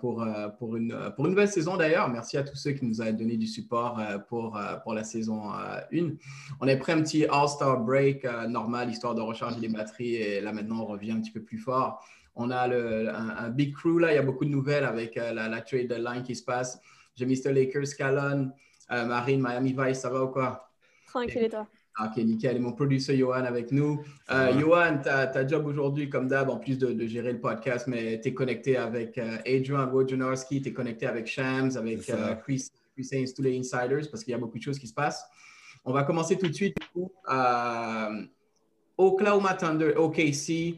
[0.00, 2.08] Pour, euh, pour, une, pour une nouvelle saison d'ailleurs.
[2.08, 6.10] Merci à tous ceux qui nous ont donné du support pour, pour la saison 1.
[6.60, 10.16] On est prêt un petit All-Star break normal, histoire de recharger les batteries.
[10.16, 12.04] Et là maintenant, on revient un petit peu plus fort.
[12.34, 15.32] On a le, un, big crew là, il y a beaucoup de nouvelles avec la,
[15.32, 16.80] la, trade deadline qui se passe.
[17.14, 17.52] J'ai Mr.
[17.52, 18.50] Lakers, Calon,
[18.88, 20.70] Marine, Miami Vice, ça va ou quoi?
[21.06, 21.66] Tranquille et toi?
[22.02, 22.56] Ok, nickel.
[22.56, 24.02] Et mon producer Johan avec nous.
[24.30, 28.28] Euh, Johan, ta job aujourd'hui, comme d'hab, en plus de, gérer le podcast, mais tu
[28.28, 33.08] es connecté avec euh, Adrian Wojnarowski, tu es connecté avec Shams, avec euh, Chris, Chris
[33.12, 35.24] Haynes, tous les insiders, parce qu'il y a beaucoup de choses qui se passent.
[35.84, 36.76] On va commencer tout de suite.
[36.96, 38.22] Euh,
[38.96, 40.76] Oklahoma Thunder, OKC,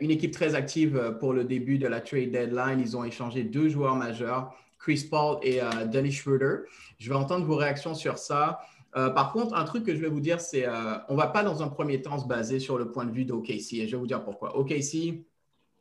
[0.00, 2.80] une équipe très active pour le début de la trade deadline.
[2.80, 6.64] Ils ont échangé deux joueurs majeurs, Chris Paul et Dennis Schroeder.
[6.98, 8.60] Je vais entendre vos réactions sur ça.
[8.96, 11.28] Euh, par contre, un truc que je vais vous dire, c'est euh, on ne va
[11.28, 13.74] pas dans un premier temps se baser sur le point de vue d'OKC.
[13.74, 14.56] Et je vais vous dire pourquoi.
[14.56, 15.24] OKC,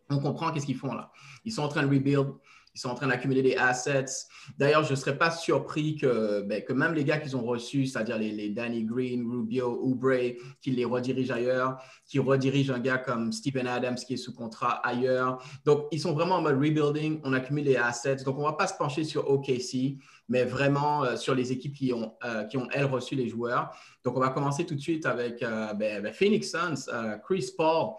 [0.09, 1.11] on comprend qu'est-ce qu'ils font là.
[1.45, 2.27] Ils sont en train de rebuild.
[2.75, 4.27] Ils sont en train d'accumuler des assets.
[4.57, 7.87] D'ailleurs, je ne serais pas surpris que, ben, que même les gars qu'ils ont reçus,
[7.87, 13.31] c'est-à-dire les, Danny Green, Rubio, Oubre, qu'ils les redirigent ailleurs, qui redirigent un gars comme
[13.31, 15.43] Stephen Adams qui est sous contrat ailleurs.
[15.65, 17.19] Donc, ils sont vraiment en mode rebuilding.
[17.23, 18.17] On accumule des assets.
[18.17, 19.97] Donc, on ne va pas se pencher sur OKC,
[20.27, 23.75] mais vraiment euh, sur les équipes qui ont, euh, qui ont, elles, reçu les joueurs.
[24.03, 26.91] Donc, on va commencer tout de suite avec euh, ben, ben, Phoenix Suns,
[27.23, 27.95] Chris Paul.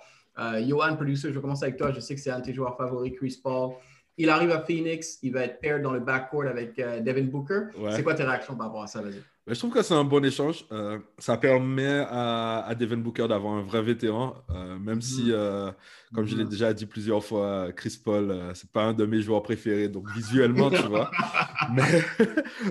[0.67, 1.93] Johan, producer, je vais commencer avec toi.
[1.93, 3.75] Je sais que c'est un de tes joueurs favoris, Chris Paul.
[4.17, 7.69] Il arrive à Phoenix, il va être paired dans le backcourt avec euh, Devin Booker.
[7.91, 9.23] C'est quoi tes réactions par rapport à ça, vas-y?
[9.47, 10.65] je trouve que c'est un bon échange.
[10.71, 15.73] Euh, ça permet à, Devin Booker d'avoir un vrai vétéran, euh, même si, mm-hmm.
[16.15, 16.49] comme je l'ai mm-hmm.
[16.49, 20.71] déjà dit plusieurs fois, Chris Paul, c'est pas un de mes joueurs préférés, donc visuellement,
[20.71, 21.11] tu vois.
[21.75, 22.03] Mais,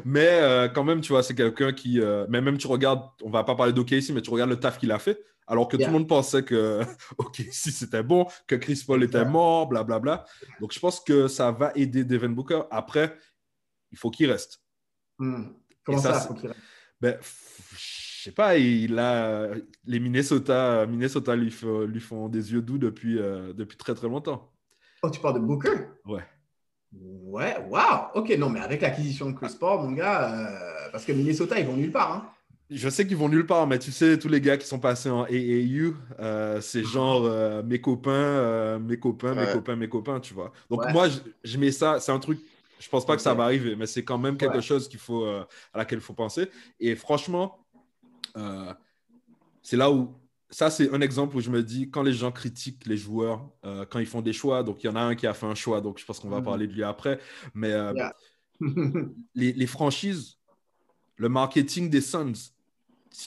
[0.04, 2.02] mais quand même, tu vois, c'est quelqu'un qui.
[2.28, 4.92] mais même tu regardes, on va pas parler d'OKC, mais tu regardes le taf qu'il
[4.92, 6.82] a fait alors que tout le monde pensait que
[7.18, 10.18] OK, si c'était bon, que Chris Paul était mort, blablabla.
[10.18, 10.58] Bla, bla.
[10.62, 12.62] Donc, je pense que ça va aider Devin Booker.
[12.70, 13.18] Après,
[13.92, 14.62] il faut qu'il reste.
[15.18, 15.48] Hmm.
[15.84, 16.62] Comment ça, il faut qu'il reste?
[17.02, 19.50] Ben, Je sais pas, il a...
[19.86, 21.54] les Minnesota, Minnesota lui,
[21.88, 24.54] lui font des yeux doux depuis, euh, depuis très, très longtemps.
[25.02, 25.88] Oh, tu parles de Booker?
[26.06, 26.24] Ouais.
[26.92, 28.12] Ouais, wow.
[28.14, 31.66] OK, non, mais avec l'acquisition de Chris Paul, mon gars, euh, parce que Minnesota, ils
[31.66, 32.12] vont nulle part.
[32.12, 32.30] Hein.
[32.70, 35.10] Je sais qu'ils vont nulle part, mais tu sais, tous les gars qui sont passés
[35.10, 40.20] en AAU, euh, c'est genre euh, mes copains, euh, mes copains, mes copains, mes copains,
[40.20, 40.54] tu vois.
[40.70, 41.08] Donc moi,
[41.44, 42.40] je, mets ça, c'est un truc,
[42.80, 45.26] je pense pas que ça va arriver, mais c'est quand même quelque chose qu'il faut,
[45.26, 46.48] à laquelle il faut penser.
[46.80, 47.66] Et franchement,
[49.64, 50.14] c'est là où,
[50.52, 53.50] ça c'est un exemple où je me dis, quand les gens critiquent les joueurs,
[53.90, 55.56] quand ils font des choix, donc il y en a un qui a fait un
[55.56, 56.44] choix, donc je pense qu'on va mm-hmm.
[56.44, 57.20] parler de lui après,
[57.56, 57.74] mais
[59.34, 60.38] les, les franchises,
[61.16, 62.52] le marketing des Suns,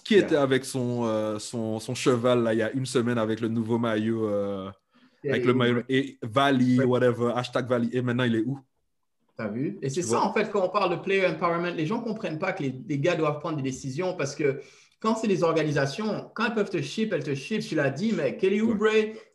[0.04, 3.40] qui était avec son, euh, son, son, cheval là, il y a une semaine avec
[3.40, 4.70] le nouveau maillot, euh,
[5.28, 7.88] avec le maillot et Valley, whatever, hashtag Valley.
[7.92, 8.58] Et maintenant, il est où?
[9.36, 9.78] T'as vu?
[9.82, 12.38] Et c'est ça, en fait, quand on parle de player empowerment, les gens ne comprennent
[12.38, 14.60] pas que les, gars doivent prendre des décisions parce que
[15.00, 18.12] quand c'est des organisations, quand elles peuvent te ship, elles te ship, tu l'as dit,
[18.12, 18.86] mais Kelly Oubre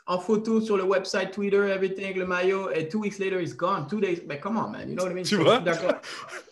[0.05, 3.87] en photo sur le website, Twitter, everything, le maillot, et two weeks later, it's gone.
[3.87, 5.23] Two days, mais come on, man, you know what I mean?
[5.23, 5.59] Tu vois?
[5.59, 5.95] D'accord.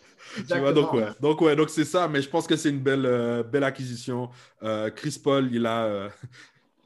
[0.48, 2.80] tu vois, donc ouais, donc ouais, donc c'est ça, mais je pense que c'est une
[2.80, 4.30] belle, euh, belle acquisition.
[4.62, 6.08] Euh, Chris Paul, il a, euh,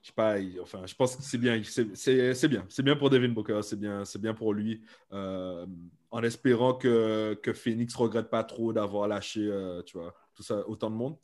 [0.02, 3.28] je sais pas, enfin, je pense que c'est bien, c'est bien, c'est bien pour Devin
[3.28, 8.72] Booker, c'est bien, c'est bien pour lui, en espérant que, que Phoenix regrette pas trop
[8.72, 9.50] d'avoir lâché,
[9.86, 11.16] tu vois, tout ça, autant de monde.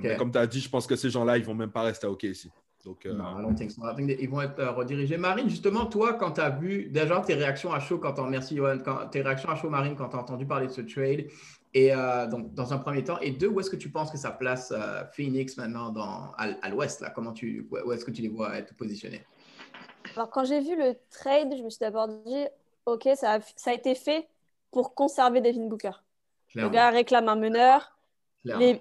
[0.00, 2.06] mais comme tu as dit, je pense que ces gens-là, ils vont même pas rester
[2.06, 2.50] à OK ici.
[2.86, 3.52] Donc, euh, non,
[3.98, 5.16] ils vont être euh, redirigés.
[5.16, 8.78] Marine, justement, toi, quand tu as vu déjà tes réactions à chaud, quand merci Johan,
[8.78, 11.26] quand, tes réactions à chaud, Marine, quand tu as entendu parler de ce trade,
[11.74, 14.16] et euh, donc dans un premier temps, et deux, où est-ce que tu penses que
[14.16, 14.72] ça place
[15.12, 17.10] Phoenix maintenant dans, à, l'ouest là?
[17.10, 19.24] Comment tu, où est-ce que tu les vois être positionnés?
[20.14, 22.44] Alors, quand j'ai vu le trade, je me suis d'abord dit,
[22.86, 24.28] OK, ça a, ça a été fait
[24.70, 25.90] pour conserver Devin Booker.
[26.54, 27.95] Le gars réclame un meneur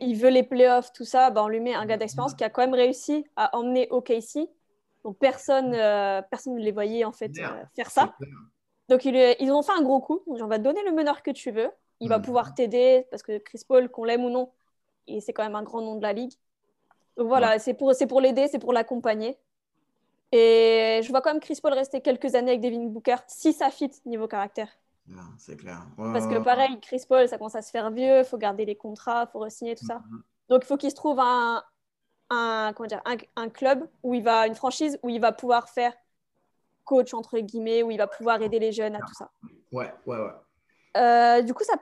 [0.01, 2.50] il veut les playoffs, tout ça, bah, on lui met un gars d'expérience qui a
[2.50, 4.50] quand même réussi à emmener OKC.
[5.03, 8.15] Donc personne, euh, personne ne les voyait en fait euh, faire ça.
[8.89, 10.21] Donc ils, ont fait un gros coup.
[10.27, 11.69] Donc, on va te donner le meneur que tu veux.
[12.00, 12.23] Il va mm.
[12.23, 14.51] pouvoir t'aider parce que Chris Paul, qu'on l'aime ou non,
[15.19, 16.33] c'est quand même un grand nom de la ligue.
[17.18, 19.38] Donc voilà, c'est pour, pour l'aider, c'est pour l'accompagner.
[20.31, 23.69] Et je vois quand même Chris Paul rester quelques années avec Devin Booker si ça
[23.69, 24.69] fit niveau caractère.
[25.38, 25.86] C'est clair.
[25.98, 28.75] Parce que pareil, Chris Paul, ça commence à se faire vieux, il faut garder les
[28.75, 29.98] contrats, il faut re-signer, tout ça.
[29.98, 30.22] Mm-hmm.
[30.50, 31.63] Donc il faut qu'il se trouve un,
[32.30, 33.02] un, comment dire,
[33.36, 35.94] un, club, où il va, une franchise où il va pouvoir faire
[36.84, 39.31] coach, entre guillemets, où il va pouvoir aider les jeunes à tout ça.
[39.72, 40.31] Ouais, ouais, ouais.
[40.98, 41.74] Euh, du coup, ça,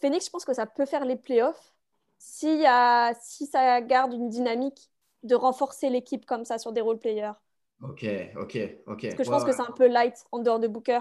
[0.00, 1.72] Phoenix, je pense que ça peut faire les playoffs
[2.18, 4.90] si, a, si ça garde une dynamique
[5.22, 7.32] de renforcer l'équipe comme ça sur des role players.
[7.82, 8.04] Ok,
[8.36, 9.02] ok, ok.
[9.02, 11.00] Parce que je pense que c'est un peu light en dehors de Booker.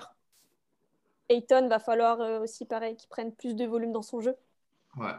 [1.30, 4.36] Ayton va falloir euh, aussi, pareil, qu'il prenne plus de volume dans son jeu.
[4.98, 5.12] Ouais.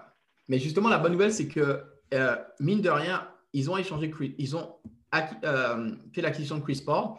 [0.49, 4.57] Mais justement, la bonne nouvelle, c'est que, euh, mine de rien, ils ont échangé, ils
[4.57, 4.77] ont
[5.45, 7.17] euh, fait l'acquisition de Chris Paul.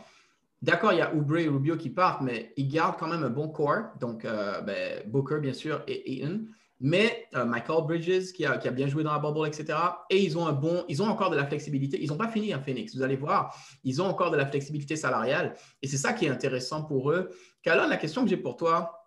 [0.62, 3.30] D'accord, il y a Oubre et Rubio qui partent, mais ils gardent quand même un
[3.30, 3.86] bon corps.
[4.00, 6.46] Donc, ben, Booker, bien sûr, et Ayton
[6.82, 9.78] mais euh, Michael Bridges qui a, bien joué dans la bubble, etc.
[10.10, 12.02] Et ils ont un bon, ils ont encore de la flexibilité.
[12.02, 13.56] Ils n'ont pas fini hein, Phoenix, vous allez voir.
[13.84, 15.56] Ils ont encore de la flexibilité salariale.
[15.84, 17.30] Et c'est ça qui est intéressant pour eux.
[17.62, 18.98] Kala, la question que j'ai pour toi,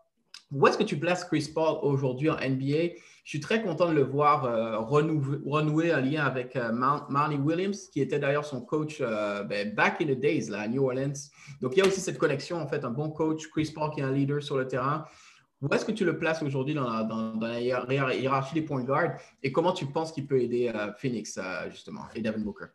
[0.52, 2.94] où est-ce que tu places Chris Paul aujourd'hui en NBA?
[3.24, 7.88] Je suis très content de le voir euh, renouer, un lien avec euh, Marnie Williams,
[7.88, 11.14] qui était d'ailleurs son coach ben, back in the days là, à New Orleans.
[11.60, 14.00] Donc, il y a aussi cette connexion, en fait, un bon coach, Chris Paul qui
[14.00, 15.06] est un leader sur le terrain.
[15.64, 16.84] Où est-ce que tu le places aujourd'hui dans
[17.40, 19.12] la, hiérarchie des points guard
[19.42, 22.66] et comment tu penses qu'il peut aider euh, Phoenix, euh, justement, et Devin Booker?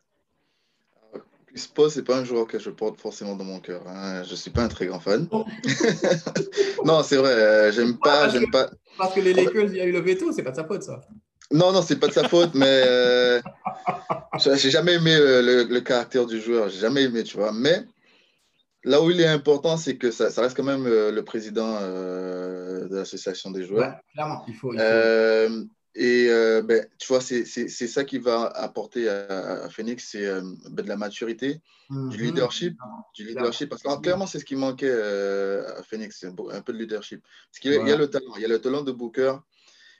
[1.46, 3.82] Chris Paul, ce n'est pas un joueur que je porte forcément dans mon cœur.
[3.86, 4.24] Hein.
[4.24, 5.28] Je ne suis pas un très grand fan.
[6.84, 8.70] non, c'est vrai, euh, j'aime pas, j'aime pas.
[8.98, 10.82] Parce que les Lakers, il y a eu le veto, c'est pas de sa faute,
[10.82, 11.00] ça.
[11.52, 13.40] Non, non, c'est pas de sa faute, mais euh,
[14.38, 16.68] j'ai jamais aimé le, le, caractère du joueur.
[16.68, 17.52] J'ai jamais aimé, tu vois.
[17.52, 17.84] Mais
[18.84, 22.69] Là où il est important, c'est que ça, reste quand même euh, le président euh,
[22.90, 23.94] de l'association des joueurs.
[24.12, 24.74] clairement, il faut.
[24.74, 25.64] Euh,
[25.94, 26.28] et
[26.62, 30.26] ben, tu vois, c'est ça qui va apporter à, Phoenix, c'est
[30.70, 31.60] ben, de la maturité,
[31.90, 32.12] du mhm.
[32.12, 32.78] leadership,
[33.14, 33.68] du leadership.
[33.68, 37.22] Parce que clairement, c'est ce qui manquait à Phoenix, un, peu de leadership.
[37.50, 39.34] Parce qu'il y a le talent, il y a le talent de Booker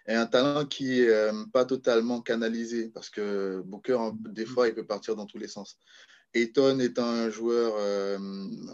[0.06, 3.98] et un talent qui n'est pas totalement canalisé parce que Booker,
[4.28, 5.76] des fois, il peut partir dans tous les sens.
[6.34, 8.18] Eton est un joueur euh,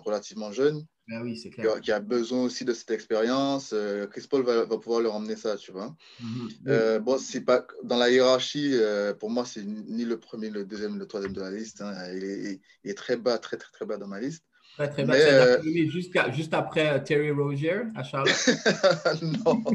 [0.05, 0.85] relativement jeune.
[1.09, 3.71] Oui, qui, a, qui, a, besoin aussi de cette expérience.
[3.73, 5.95] Euh, Chris Paul va, va, pouvoir leur emmener ça, tu vois.
[6.21, 6.49] Mhm.
[6.67, 8.75] Euh, bon, c'est pas dans la hiérarchie.
[9.21, 11.81] pour moi, c'est ni le premier, le deuxième, le troisième de la liste.
[11.81, 11.95] Hein.
[12.13, 14.45] Il, est, il, est, très bas, très très très bas dans ma liste.
[14.77, 15.15] Très très bas.
[15.63, 18.35] Mais, juste, juste, après Terry Rozier à Charlotte?
[19.23, 19.63] non.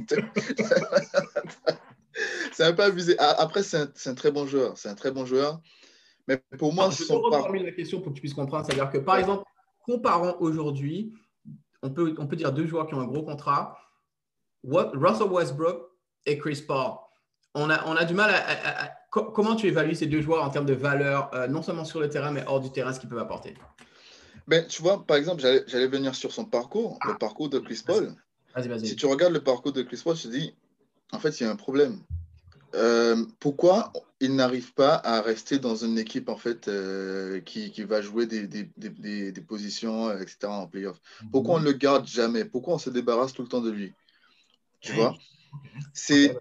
[2.51, 3.17] c'est un peu abusé.
[3.19, 4.77] Après, c'est un, un, très bon joueur.
[4.77, 5.61] C'est un très bon joueur.
[6.27, 8.65] Mais pour moi, je vais la question pour que tu puisses comprendre.
[8.65, 9.43] C'est-à-dire que, par exemple,
[9.83, 11.13] comparons aujourd'hui,
[11.81, 13.77] on peut, on peut dire deux joueurs qui ont un gros contrat,
[14.63, 15.89] Russell Westbrook
[16.25, 16.93] et Chris Paul.
[17.53, 20.65] On a, on a du mal à, Comment tu évalues ces deux joueurs en termes
[20.65, 23.19] de valeur, euh, non seulement sur le terrain, mais hors du terrain, ce qu'ils peuvent
[23.19, 23.55] apporter?
[24.47, 27.17] Ben, Tu vois, par exemple, j'allais venir sur son parcours, le ah.
[27.19, 28.15] parcours de Chris Paul.
[28.55, 28.85] Vas -y, vas -y.
[28.85, 30.55] Si tu regardes le parcours de Chris Paul, je te dis,
[31.11, 31.99] en fait, il y a un problème.
[32.73, 37.83] Euh, pourquoi il n'arrive pas à rester dans une équipe en fait euh, qui, qui,
[37.83, 40.37] va jouer des, des, des, des, positions, euh, etc.
[40.45, 40.99] en playoff
[41.31, 42.45] Pourquoi on ne le garde jamais?
[42.45, 43.93] Pourquoi on se débarrasse tout le temps de lui?
[44.79, 45.17] Tu vois?
[45.93, 46.37] C'est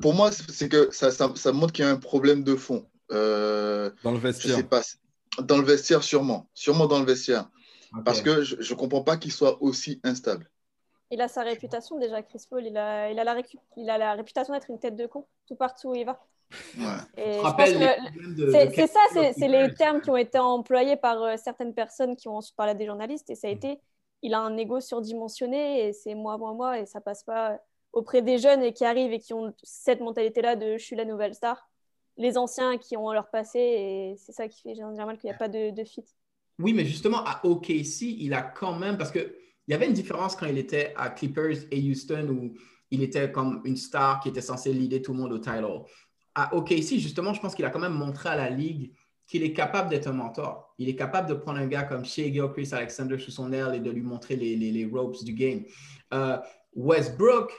[0.00, 2.86] pour moi, c'est que ça, ça, ça montre qu'il y a un problème de fond.
[3.10, 4.66] dans le vestiaire.
[4.68, 4.82] pas,
[5.42, 6.48] dans le vestiaire, sûrement.
[6.54, 7.50] Sûrement dans le vestiaire.
[8.04, 10.50] Parce que je ne comprends pas qu'il soit aussi instable
[11.10, 12.64] il a sa réputation déjà, Chris Paul.
[12.66, 13.36] Il a, il a, la,
[13.76, 16.20] il a la réputation d'être une tête de con tout partout où il va.
[16.78, 16.84] Ouais.
[18.74, 22.40] C'est ça, c'est les termes qui ont été employés par euh, certaines personnes qui ont
[22.56, 23.28] parlé à des journalistes.
[23.30, 23.80] Et ça a été,
[24.22, 26.78] il a un ego surdimensionné et c'est moi, moi, moi.
[26.80, 27.58] Et ça passe pas
[27.92, 31.04] auprès des jeunes et qui arrivent et qui ont cette mentalité-là de je suis la
[31.04, 31.68] nouvelle star.
[32.16, 35.38] Les anciens qui ont leur passé et c'est ça qui fait généralement qu'il n'y a
[35.38, 36.04] pas de, de fit.
[36.58, 39.36] Oui, mais justement, à OKC, il a quand même, parce que
[39.68, 42.54] il y avait une différence quand il était à Clippers et Houston où
[42.90, 45.82] il était comme une star qui était censé leader tout le monde au title.
[46.38, 48.92] À OKC, justement, je pense qu'il a quand même montré à la ligue
[49.26, 50.74] qu'il est capable d'être un mentor.
[50.78, 53.80] Il est capable de prendre un gars comme Shea Chris Alexander sous son aile et
[53.80, 55.64] de lui montrer les, les, ropes du game.
[56.12, 56.36] Euh,
[56.74, 57.50] Westbrook,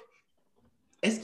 [1.02, 1.20] est-ce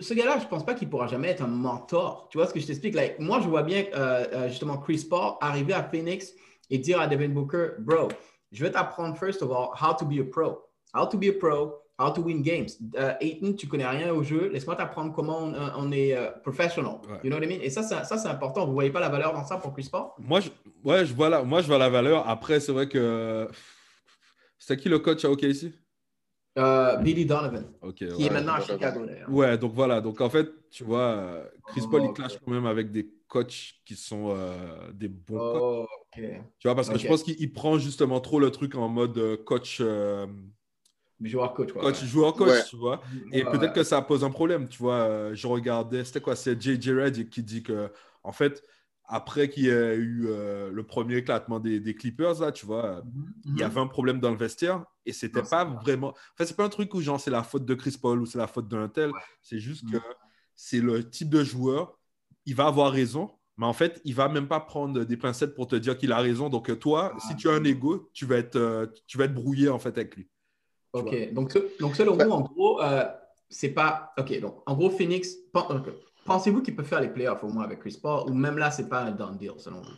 [0.00, 2.28] ce gars-là, je ne pense pas qu'il pourra jamais être un mentor.
[2.30, 2.96] Tu vois ce que je t'explique?
[3.18, 6.32] moi, je vois bien euh, euh, justement Chris Paul arriver à Phoenix
[6.70, 8.08] et dire à Devin Booker, bro,
[8.52, 10.62] je vais t'apprendre, first of all, how to be a pro.
[10.94, 12.68] How to be a pro, how to win games.
[12.94, 14.48] Uh, Aiton, tu connais rien au jeu.
[14.48, 16.96] Laisse-moi t'apprendre comment on, est uh, professional.
[17.22, 17.60] You know what I mean?
[17.62, 18.62] Et ça, ça, c'est important.
[18.62, 20.06] Vous ne voyez pas la valeur dans ça pour Chris Paul?
[20.18, 20.50] Moi, je,
[20.84, 22.28] ouais, je vois la, moi, je vois la valeur.
[22.28, 23.48] Après, c'est vrai que.
[24.58, 25.72] C'est qui le coach à OKC?
[26.58, 27.64] Euh, Billy Donovan,
[27.96, 30.02] qui est maintenant à Chicago Ouais, donc voilà.
[30.02, 33.96] Donc en fait, tu vois, Chris Paul, il clash quand même avec des coachs qui
[33.96, 36.22] sont euh, des bons oh, coachs.
[36.58, 39.36] Tu vois, parce que je pense qu'il prend justement trop le truc en mode euh,
[39.38, 39.80] coach.
[41.24, 43.00] Joueur coach, Coach, joueur coach, tu vois.
[43.32, 45.34] Et peut-être que ça pose un problème, tu vois.
[45.34, 46.36] Je regardais, c'était quoi?
[46.36, 47.90] C'est JJ Redd qui dit que,
[48.22, 48.62] en fait,
[49.06, 53.34] après qu'il y ait eu euh, le premier éclatement des, Clippers, là, tu vois, mhm,
[53.44, 56.14] il y avait un problème dans le vestiaire et c'était pas vraiment.
[56.34, 58.38] Enfin, c'est pas un truc où genre c'est la faute de Chris Paul ou c'est
[58.38, 59.10] la faute d'un tel.
[59.42, 60.14] C'est juste que mhm.
[60.54, 61.98] c'est le type de joueur,
[62.46, 65.66] il va avoir raison, mais en fait, il va même pas prendre des pincettes pour
[65.66, 66.48] te dire qu'il a raison.
[66.48, 69.34] Donc, euh, toi, si tu as un ego, tu vas être, euh, tu vas être
[69.34, 70.28] brouillé en fait avec lui.
[70.92, 72.80] Ok, donc, donc selon vous, en gros,
[73.48, 74.12] c'est pas.
[74.18, 75.36] Ok, donc en gros, Phoenix.
[76.24, 78.88] Pensez-vous qu'il peut faire les playoffs au moins avec Chris Paul ou même là, c'est
[78.88, 79.90] pas un done deal selon vous?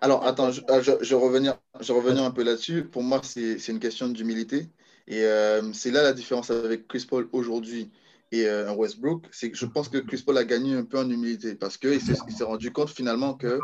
[0.00, 2.84] Alors, attends, je, euh, je, je revenir, je revenir un peu là-dessus.
[2.84, 4.68] Pour moi, c'est une question d'humilité.
[5.08, 7.90] Et euh, c'est là la différence avec Chris Paul aujourd'hui
[8.30, 9.26] et euh, Westbrook.
[9.32, 12.00] C'est que je pense que Chris Paul a gagné un peu en humilité parce qu'il
[12.00, 13.58] s'est rendu compte finalement que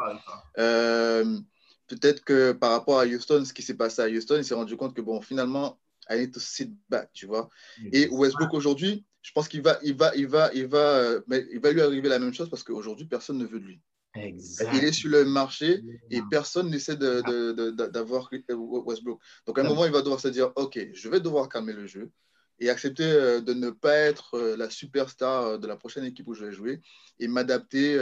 [1.86, 4.76] peut-être que par rapport à Houston, ce qui s'est passé à Houston, il s'est rendu
[4.76, 7.48] compte que bon, finalement, I need to sit back, tu vois.
[7.92, 11.46] Et Westbrook aujourd'hui, je pense qu'il va, il va, il va, il va, euh, mais
[11.52, 13.80] il va lui arriver la même chose parce qu'aujourd'hui, personne ne veut de lui.
[14.16, 19.20] Il est sur le marché et personne n'essaie d'avoir Westbrook.
[19.46, 21.86] Donc à un moment, il va devoir se dire, OK, je vais devoir calmer le
[21.86, 22.10] jeu
[22.58, 26.34] et accepter euh, de ne pas être euh, la superstar de la prochaine équipe où
[26.34, 26.80] je vais jouer
[27.20, 27.96] et m'adapter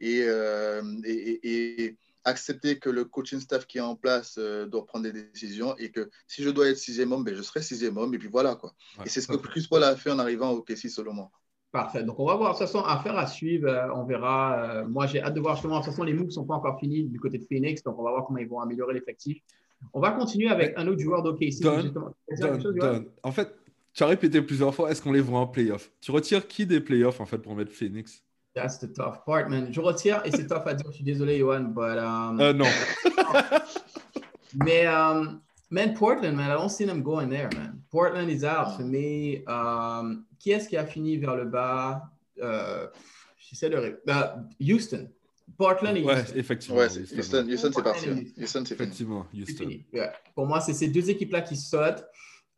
[0.00, 0.26] et,
[1.42, 5.76] et, accepter que le coaching staff qui est en place euh, doit prendre des décisions
[5.78, 8.28] et que si je dois être sixième homme, ben, je serai sixième homme et puis
[8.28, 8.74] voilà quoi.
[9.04, 11.30] et c'est ce que Chris Paul a fait en arrivant au KC moi.
[11.70, 12.02] Parfait.
[12.02, 12.54] Donc on va voir.
[12.54, 13.68] De toute façon, affaire à suivre.
[13.68, 14.62] Euh, on verra.
[14.62, 15.80] Euh, moi, j'ai hâte de voir justement.
[15.80, 17.82] De toute façon, les moves ne sont pas encore finis du côté de Phoenix.
[17.82, 19.42] Donc on va voir comment ils vont améliorer l'effectif.
[19.92, 21.64] On va continuer avec un autre joueur d'OKC.
[23.22, 23.54] En fait,
[23.92, 25.92] tu as répété plusieurs fois, est-ce qu'on les voit en playoff?
[26.00, 28.24] Tu retires qui des playoffs en fait pour mettre Phoenix?
[28.54, 29.72] That's the tough part, man.
[29.72, 30.86] Je retire et c'est tough à dire.
[30.90, 32.66] Je suis désolé, Johan, but um, uh, non.
[34.64, 35.40] mais um,
[35.70, 37.82] man, Portland, man, I don't see them going there, man.
[37.90, 39.44] Portland is out for me.
[39.46, 42.02] Um, qui est-ce qui a fini vers le bas?
[42.36, 42.88] Uh,
[43.38, 44.00] J'essaie de.
[44.06, 45.08] Uh, Houston.
[45.56, 46.36] Portland et ouais, Houston.
[46.36, 46.78] effectivement.
[46.78, 48.08] Ouais, Houston, Houston, c'est parti.
[48.36, 49.70] Houston, c'est Effectivement, Houston.
[49.92, 50.12] Yeah.
[50.34, 52.04] Pour moi, c'est ces deux équipes-là qui sautent.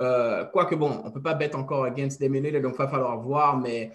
[0.02, 3.20] Euh, Quoique, bon, on ne peut pas bet encore against them donc il va falloir
[3.20, 3.92] voir, mais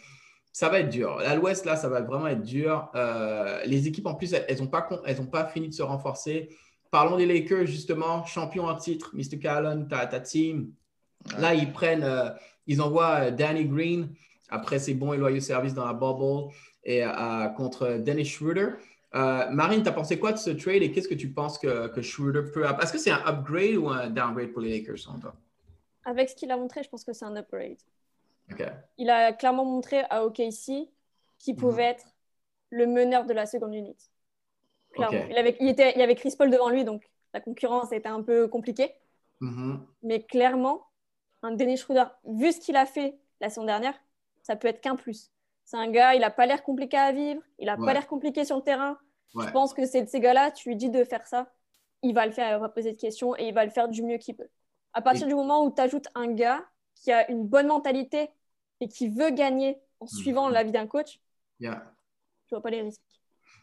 [0.56, 1.18] ça va être dur.
[1.20, 2.90] À l'ouest, là, ça va vraiment être dur.
[2.96, 4.84] Euh, les équipes, en plus, elles n'ont pas,
[5.30, 6.48] pas fini de se renforcer.
[6.92, 9.38] Parlons des Lakers, justement, champion en titre, Mr.
[9.38, 10.72] Callan, ta, ta team.
[11.40, 12.30] Là, ils prennent, euh,
[12.68, 14.08] ils envoient euh, Danny Green
[14.48, 16.54] après ses bons et loyaux services dans la bubble
[16.86, 17.04] et
[17.58, 18.76] contre Dennis Schroeder.
[19.12, 22.02] Marine, tu as pensé quoi de ce trade et qu'est-ce que tu penses que, que
[22.02, 22.64] Schroeder peut.
[22.82, 25.36] Est-ce que c'est un upgrade ou un downgrade pour les Lakers en toi?
[26.06, 27.80] Avec ce qu'il a montré, je pense que c'est un upgrade.
[28.98, 30.90] Il a clairement montré à OKC
[31.40, 31.60] qu'il mhm.
[31.60, 32.06] pouvait être
[32.70, 34.06] le meneur de la seconde unité.
[34.98, 35.04] Il,
[35.38, 38.22] avait, il, était, il y avait Chris Paul devant lui, donc la concurrence était un
[38.22, 38.94] peu compliquée.
[39.42, 39.86] Mhm.
[40.04, 40.88] Mais clairement,
[41.42, 43.94] un Dennis Schroeder, vu ce qu'il a fait la saison dernière,
[44.42, 45.32] ça peut être qu'un plus.
[45.66, 48.46] C'est un gars, il n'a pas l'air compliqué à vivre, il n'a pas l'air compliqué
[48.46, 48.98] sur le terrain.
[49.38, 51.52] Je pense que c'est de ces gars-là, tu lui dis de faire ça,
[52.04, 54.02] il va le faire, il va poser de questions et il va le faire du
[54.02, 54.48] mieux qu'il peut.
[54.94, 58.30] À partir du moment où tu ajoutes un gars qui a une bonne mentalité
[58.82, 60.54] et qui veut gagner en suivant mm-hmm.
[60.54, 61.20] l'avis d'un coach,
[61.60, 61.94] yeah.
[62.46, 63.02] je vois pas les risques.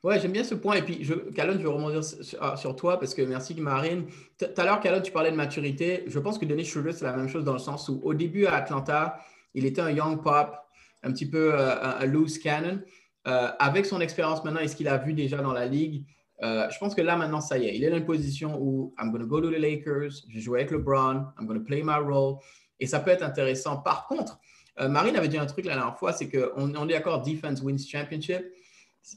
[0.03, 0.75] Ouais, j'aime bien ce point.
[0.75, 2.01] Et puis, je, Calonne, je veux rebondir
[2.41, 4.07] ah, sur, toi parce que merci, Marine.
[4.37, 6.03] Tout à l'heure, Calonne, tu parlais de maturité.
[6.09, 8.47] Je pense que Denis Schroeder, c'est la même chose dans le sens où, au début,
[8.47, 9.21] à Atlanta,
[9.55, 10.57] il était un young pop,
[11.05, 12.81] un petit peu euh, un, loose cannon.
[13.29, 16.05] Euh, avec son expérience maintenant et ce qu'il a vu déjà dans la ligue,
[16.43, 17.77] euh, je pense que là, maintenant, ça y est.
[17.77, 20.57] Il est dans une position où I'm going to go to the Lakers, je joue
[20.57, 22.39] avec LeBron, I'm going to play my role.
[22.81, 23.77] Et ça peut être intéressant.
[23.77, 24.41] Par contre,
[24.81, 27.61] euh, Marine avait dit un truc la dernière fois, c'est qu'on on est d'accord, defense
[27.63, 28.43] wins championship.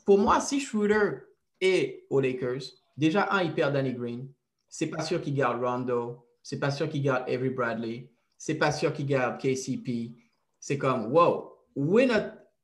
[0.06, 1.20] Pour moi, si Schroeder
[1.62, 2.64] est aux Lakers,
[2.98, 4.28] déjà, un, il perd Danny Green.
[4.68, 6.26] C'est pas sûr qu'il garde Rondo.
[6.44, 8.12] C'est pas sûr qu'il garde Avery Bradley.
[8.38, 10.12] C'est pas sûr qu'il garde KCP.
[10.60, 12.12] C'est comme, wow, win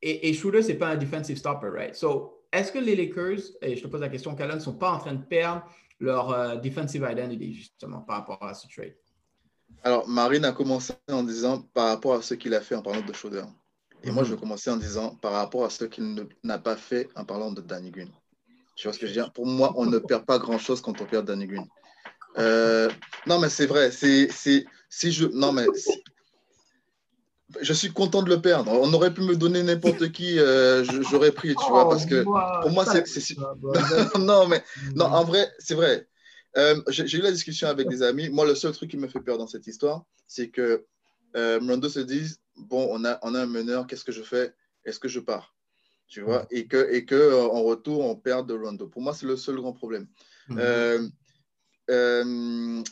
[0.02, 1.96] et, et Schroeder, c'est pas un defensive stopper, right?
[1.96, 4.92] So, est-ce que les Lakers, et je te pose la question, Callan, ne sont pas
[4.92, 5.64] en train de perdre
[6.00, 8.96] leur euh, defensive identity, justement, par rapport à ce trade?
[9.84, 13.02] Alors, Marine a commencé en disant par rapport à ce qu'il a fait en parlant
[13.02, 13.44] de Schroeder.
[14.04, 14.42] Et moi, je vais mhm.
[14.42, 17.92] commencer en disant par rapport à ce qu'il n'a pas fait en parlant de Danny
[17.92, 18.10] Green.
[18.76, 19.32] Tu vois ce que je veux dire?
[19.32, 21.48] Pour moi, on ne perd pas grand-chose quand on perd Danny.
[22.38, 22.90] Euh,
[23.28, 23.92] non, mais c'est vrai.
[23.92, 24.30] C'est,
[24.90, 25.66] si je, non, mais
[27.62, 28.72] je suis content de le perdre.
[28.72, 32.72] On aurait pu me donner n'importe qui, euh, j'aurais pris, tu vois, parce que pour
[32.72, 33.04] moi, c'est.
[34.20, 34.64] non, mais
[34.96, 36.08] non, en vrai, c'est vrai.
[36.58, 38.30] Euh, j'ai eu la discussion avec des amis.
[38.30, 40.86] Moi, le seul truc qui me fait peur dans cette histoire, c'est que
[41.36, 44.54] euh, Rondo se dise bon, on a, on a un meneur, qu'est-ce que je fais?
[44.86, 45.56] Est-ce que je pars?
[46.08, 46.46] Tu vois?
[46.52, 48.88] Et que, et que euh, en retour, on perd de Rondo.
[48.88, 50.08] Pour moi, c'est le seul grand problème.
[50.50, 50.58] Mhm.
[50.60, 51.08] Euh,
[51.90, 52.84] euh,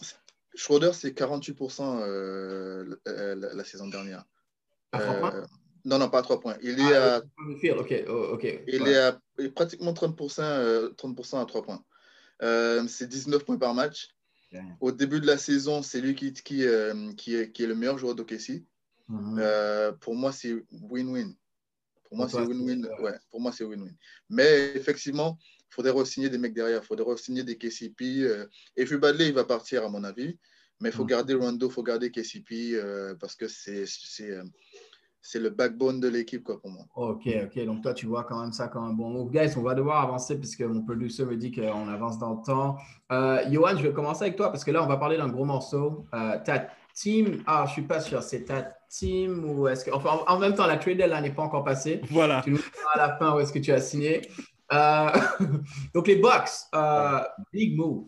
[0.55, 4.23] Schroeder, c'est 48% la, la, saison dernière.
[5.85, 6.57] non, non, pas à 3 points.
[6.61, 7.21] Il est ah, à,
[8.07, 9.19] oh, il est à
[9.55, 11.83] pratiquement 30%, 30 à 3 points.
[12.41, 14.09] C'est 19 points par match.
[14.79, 16.65] Au début de la saison, c'est lui qui, qui,
[17.17, 18.63] qui, est, qui, est, le meilleur joueur d'OKC.
[19.09, 19.37] Mhm.
[19.39, 21.35] Euh, pour moi, c'est win-win.
[22.05, 22.87] Pour moi, c'est win-win.
[23.01, 23.93] Ouais, pour moi, c'est win-win.
[24.29, 25.37] Mais effectivement,
[25.69, 26.81] il faudrait re-signer des mecs derrière.
[26.83, 28.23] Il faudrait re-signer des KCP.
[28.23, 30.37] Euh, et puis Badley, il va partir, à mon avis.
[30.79, 31.09] Mais il faut mhm.
[31.09, 33.85] garder Rondo, il faut garder KCP euh, parce que c'est
[35.21, 36.85] c'est le backbone de l'équipe quoi pour moi.
[36.95, 37.65] Ok, ok.
[37.65, 39.31] Donc toi, tu vois quand même ça comme un bon move.
[39.31, 42.77] Guys, on va devoir avancer puisque mon producer me dit qu'on avance dans le temps.
[43.11, 45.45] Euh, Johan, je vais commencer avec toi parce que là, on va parler d'un gros
[45.45, 46.05] morceau.
[46.11, 49.91] ta team, ah, je suis pas sûr, c'est ta team ou est-ce que.
[49.91, 52.01] Enfin, en, même temps, la trade deadline n'est pas encore passée.
[52.09, 52.41] Voilà.
[52.43, 54.21] Tu nous diras à la fin où est-ce que tu as signé.
[54.71, 55.09] Euh,
[55.93, 57.19] donc, les Bucks, euh,
[57.53, 58.05] big move.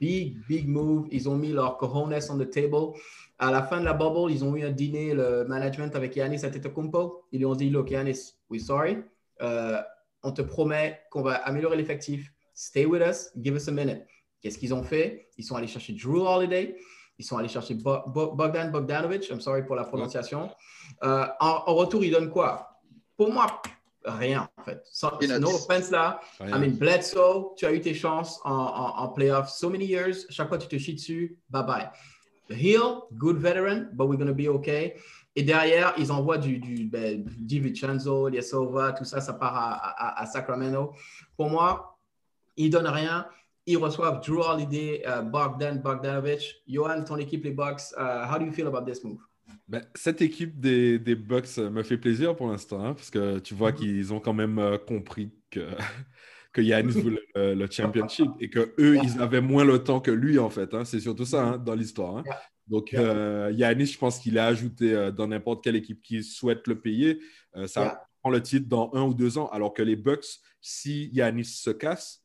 [0.00, 1.06] Big, big move.
[1.10, 2.92] Ils ont mis leur cojones on the table.
[3.38, 6.44] À la fin de la bubble, ils ont eu un dîner, le management avec Yanis
[6.44, 7.24] Antetokounmpo.
[7.32, 8.98] Ils lui ont dit, look, Yanis, we're sorry.
[9.42, 9.80] Euh,
[10.22, 12.32] on te promet qu'on va améliorer l'effectif.
[12.54, 13.30] Stay with us.
[13.36, 14.04] Give us a minute.
[14.40, 15.28] Qu'est-ce qu'ils ont fait?
[15.36, 16.76] Ils sont allés chercher Drew Holiday.
[17.18, 20.50] Ils sont allés chercher Bogdan Bogdanovic, I'm sorry pour la prononciation.
[21.02, 22.80] Euh, en, retour, ils donnent quoi?
[23.16, 23.62] Pour moi,
[24.04, 24.82] rien en fait.
[25.40, 26.20] no offense là.
[26.40, 30.26] I mean, Bledsoe, tu as eu tes chances en, en, playoff so many years.
[30.28, 31.38] Chaque fois, tu te chies dessus.
[31.48, 31.90] Bye bye.
[32.50, 34.94] Hill, good veteran, but we're going to be okay.
[35.36, 40.26] Et derrière, ils envoient du, du ben, DiVincenzo, Liesova, tout ça, ça part à, à,
[40.26, 40.92] Sacramento.
[41.36, 41.98] Pour moi,
[42.56, 43.26] ils donnent rien.
[43.66, 46.62] Ils reçoivent Drew Holiday, uh, Bogdan Bogdanovic.
[46.68, 49.18] Johan, ton équipe, les Bucks, uh, how do you feel about this move?
[49.66, 53.54] Ben, cette équipe des, des, Bucks me fait plaisir pour l'instant, hein, parce que tu
[53.54, 53.74] vois mm-hmm.
[53.74, 55.70] qu'ils ont quand même euh, compris que,
[56.54, 60.38] que Yannis voulait le, championship et que eux, ils avaient moins le temps que lui,
[60.38, 60.72] en fait.
[60.72, 60.84] Hein.
[60.84, 62.18] C'est surtout ça hein, dans l'histoire.
[62.18, 62.24] Hein.
[62.68, 66.66] Donc, euh, Yannis, je pense qu'il a ajouté euh, dans n'importe quelle équipe qui souhaite
[66.66, 67.18] le payer.
[67.66, 71.44] ça prend le titre dans un ou deux ans, alors que les Bucks, si Yannis
[71.44, 72.22] se casse,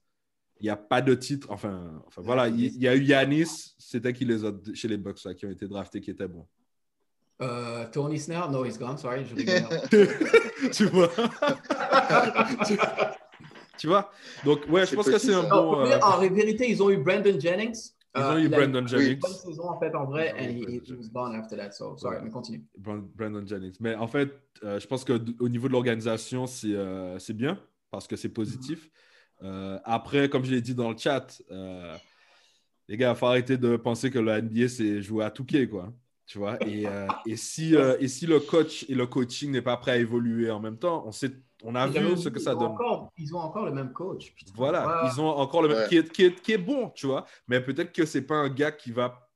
[0.59, 1.47] il n'y a pas de titre.
[1.49, 5.23] Enfin, enfin voilà, il y, a eu Yanis, c'était qui les autres chez les Bucks
[5.25, 6.47] là, qui ont été draftés qui étaient bons?
[7.41, 9.23] Euh, Tony Snell, no, he's gone, sorry.
[10.71, 11.09] tu vois?
[12.67, 12.77] tu,
[13.87, 14.11] vois?
[14.45, 15.85] Donc, ouais, je pense que c'est un bon.
[15.85, 17.91] Euh, en vérité, ils ont eu Brandon Jennings.
[18.15, 19.13] Ils ont eu euh, Brandon Jennings.
[19.13, 21.71] Une bonne saison en fait en vrai, et il he, was gone after that.
[21.71, 22.63] So, sorry, mais continue.
[22.77, 23.75] Brandon Jennings.
[23.79, 27.59] Mais en fait, je pense qu'au niveau de l'organisation, c'est bien
[27.91, 28.89] parce que c'est positif.
[29.41, 31.95] Euh, après, comme je l'ai dit dans le chat, euh,
[32.87, 35.93] les gars, il faut arrêter de penser que la NBA, c'est jouer à Touquet, quoi.
[36.25, 36.57] Tu vois?
[36.67, 39.97] Et, euh, et, si, et si le coach et le coaching n'est pas prêt à
[39.97, 41.31] évoluer en même temps, on, sait,
[41.63, 42.75] on a vu ce que ça donne.
[43.17, 44.33] ils ont encore le même coach.
[44.55, 47.25] Voilà, ils ont encore le même, qui, est, qui, est, qui, est, bon, tu vois.
[47.47, 49.29] Mais peut-être que c'est pas un gars qui va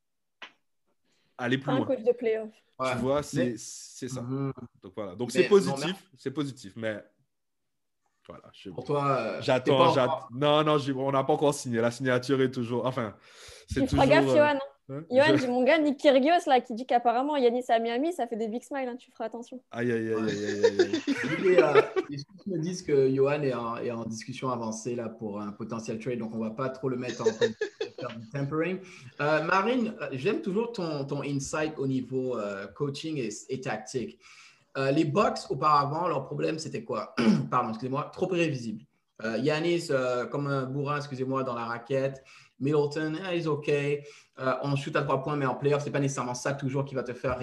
[1.37, 1.81] aller plus loin.
[1.81, 2.49] Un coach de playoff.
[2.91, 4.21] Tu vois, c'est ça.
[4.21, 4.53] Mhm.
[4.81, 5.15] Donc voilà.
[5.15, 7.03] Donc c'est positif, c'est positif, mais
[8.27, 10.27] voilà, Pour toi, euh, j'attends.
[10.31, 11.81] Non, non, on n'a pas encore signé.
[11.81, 12.85] La signature est toujours.
[12.85, 13.15] Enfin,
[13.67, 14.05] c'est toujours.
[14.05, 14.59] gaffe, euh, Johan.
[14.89, 18.35] Johan, j'ai mon gars Nick Kyrgios là, qui dit qu'apparemment Yanis à Miami, ça fait
[18.35, 18.89] des big smiles.
[18.89, 19.61] Hein, tu feras attention.
[19.71, 21.57] Aïe, aïe, aïe, aïe, aïe.
[21.57, 22.17] euh, les
[22.47, 26.19] me disent que Johan est en, est en, discussion avancée là pour un potentiel trade,
[26.19, 28.79] donc on va pas trop le mettre en faire du tempering.
[29.21, 32.37] Euh, Marine, j'aime toujours ton, ton insight au niveau
[32.75, 34.19] coaching et, et tactique.
[34.77, 37.13] Euh, les Bucks, auparavant, leur problème, c'était quoi?
[37.51, 38.83] Pardon, excusez-moi, trop prévisible.
[39.23, 42.23] Euh, Yanis, euh, comme un bourrin, excusez-moi, dans la raquette.
[42.59, 43.71] Middleton, il est OK.
[44.37, 46.95] On shoot à trois points, mais en playoff, ce n'est pas nécessairement ça toujours qui
[46.95, 47.37] va te faire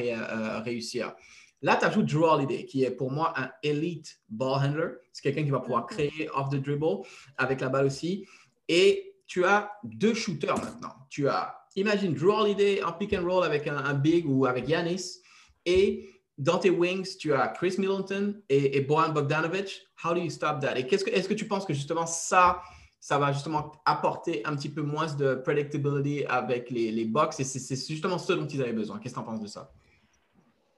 [0.65, 1.15] réussir.
[1.63, 4.89] Là, tu ajoutes Drew Holiday, qui est pour moi un elite ball handler.
[5.13, 8.27] C'est quelqu'un qui va pouvoir créer off the dribble avec la balle aussi.
[8.67, 10.95] Et tu as deux shooters maintenant.
[11.11, 14.69] Tu as, imagine Drew Holiday en pick and roll avec un, un big ou avec
[14.69, 15.19] Yanis.
[15.67, 19.83] Et dans tes wings, tu as Chris Middleton et, et Bojan Bogdanovic.
[20.03, 20.79] How do you stop that?
[20.79, 22.63] Et qu'est-ce que, est-ce que tu penses que justement ça,
[23.01, 27.45] ça va justement apporter un petit peu moins de predictability avec les, les Bucks et
[27.45, 28.99] c'est, justement ce dont ils avaient besoin.
[28.99, 29.73] Qu'est-ce que tu en penses de ça?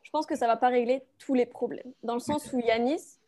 [0.02, 1.92] Je pense que ça ne va pas régler tous les problèmes.
[2.02, 3.18] Dans le sens où Yanis,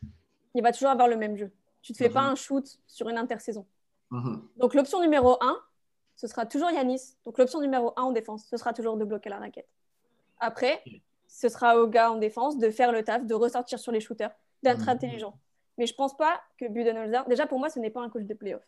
[0.54, 1.50] il va toujours avoir le même jeu.
[1.82, 2.32] Tu ne te fais pas mhm.
[2.32, 3.66] un shoot sur une intersaison.
[4.10, 4.42] Mhm.
[4.58, 5.58] Donc l'option numéro 1,
[6.14, 7.16] ce sera toujours Yanis.
[7.24, 9.68] Donc l'option numéro 1 en défense, ce sera toujours de bloquer la raquette.
[10.38, 10.84] Après,
[11.26, 14.30] ce sera au gars en défense de faire le taf, de ressortir sur les shooters,
[14.62, 14.88] d'être mhm.
[14.90, 15.38] intelligent.
[15.78, 18.34] Mais je pense pas que Budenholzer, déjà pour moi, ce n'est pas un coach de
[18.34, 18.62] playoff.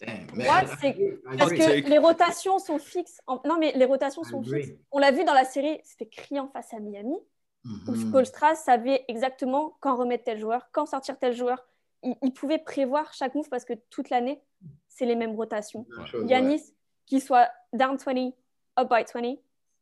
[0.00, 3.20] Parce que les rotations sont fixes.
[3.44, 4.72] Non, mais les rotations sont fixes.
[4.90, 7.16] On l'a vu dans la série, c'était criant face à Miami,
[7.64, 11.66] où mm savait exactement quand remettre tel joueur, quand sortir tel joueur.
[12.02, 14.40] Il, pouvait prévoir chaque move parce que toute l'année,
[14.88, 15.86] c'est les mêmes rotations.
[16.24, 16.62] Yanis,
[17.04, 18.32] qu'il soit down 20,
[18.78, 19.36] up by 20,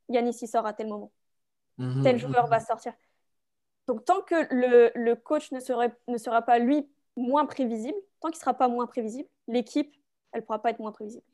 [0.08, 1.12] Yanis, il sort à tel moment.
[1.76, 2.02] Mhm.
[2.02, 2.92] Tel joueur va sortir.
[3.86, 8.28] Donc, tant que le, le coach ne, serait, ne sera pas, lui, moins prévisible, tant
[8.28, 9.94] qu'il ne sera pas moins prévisible, l'équipe
[10.32, 11.24] elle ne pourra pas être moins prévisible.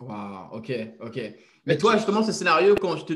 [0.00, 1.20] Wow, ok, ok.
[1.66, 3.12] Mais toi, justement, ce scénario quand je te,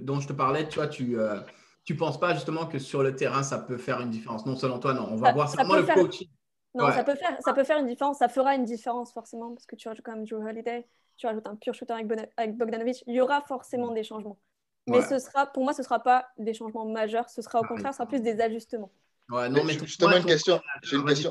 [0.00, 1.40] dont je te parlais, tu vois, tu euh,
[1.84, 4.46] tu penses pas justement que sur le terrain, ça peut faire une différence?
[4.46, 5.08] Non, selon toi, non.
[5.10, 6.28] On va voir seulement le coaching.
[6.74, 8.18] Non, ça, peut faire, ça peut faire une différence.
[8.18, 10.86] Ça fera une différence forcément parce que tu rajoutes quand même Drew Holiday,
[11.16, 11.94] tu rajoutes un pur shooter
[12.38, 13.02] avec, Bogdanovic.
[13.06, 14.38] Il y aura forcément des changements.
[14.86, 17.28] Mais ce sera, pour moi, ce ne sera pas des changements majeurs.
[17.28, 18.90] Ce sera au contraire, ce sera plus des ajustements.
[19.30, 20.60] Ouais, non, mais, justement, une question.
[20.82, 21.30] J'ai une question.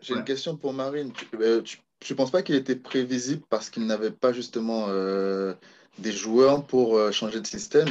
[0.00, 1.12] J'ai une question pour Marine.
[1.12, 1.62] Tu, euh,
[2.04, 5.54] je ne pense pas qu'il était prévisible parce qu'il n'avait pas justement euh,
[5.98, 7.88] des joueurs pour euh, changer de système?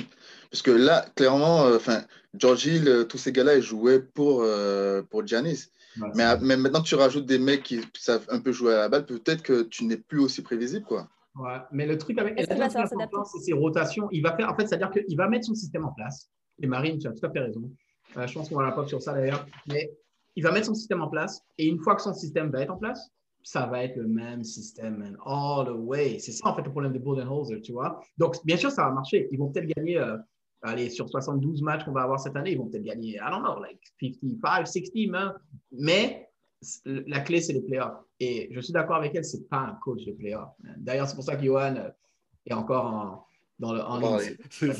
[0.49, 2.01] Parce que là, clairement, euh, enfin,
[2.33, 4.45] George Hill, tous ces gars-là, ils jouaient pour,
[5.09, 5.71] pour Giannis.
[6.15, 8.89] mais, mais, maintenant que tu rajoutes des mecs qui savent un peu jouer à la
[8.89, 11.07] balle, peut-être que tu n'es plus aussi prévisible, quoi.
[11.35, 14.09] Ouais, mais le truc avec c'est ses rotations?
[14.11, 16.29] Il va faire, en fait, c'est-à-dire qu'il va mettre son système en place.
[16.61, 17.71] Et Marine, tu as tout à fait raison.
[18.15, 19.45] Je pense qu'on va la pop sur ça d'ailleurs.
[19.67, 19.91] Mais
[20.35, 21.41] il va mettre son système en place.
[21.57, 23.11] Et une fois que son système va être en place,
[23.43, 26.19] ça va être le même système, all the way.
[26.19, 27.99] C'est ça, en fait, le problème de Budenholzer, tu vois.
[28.17, 29.27] Donc, bien sûr, ça va marcher.
[29.31, 30.17] Ils vont peut-être gagner, euh,
[30.61, 33.41] allez, sur 72 matchs qu'on va avoir cette année, ils vont peut-être gagner, I don't
[33.41, 35.35] know, like 55, 60,
[35.71, 36.29] mais
[36.85, 37.97] la clé, c'est les playoffs.
[38.19, 40.53] Et je suis d'accord avec elle, c'est pas un coach de playoffs.
[40.77, 41.89] D'ailleurs, c'est pour ça que Johan euh,
[42.45, 43.25] est encore en,
[43.57, 44.37] dans le, en ligne.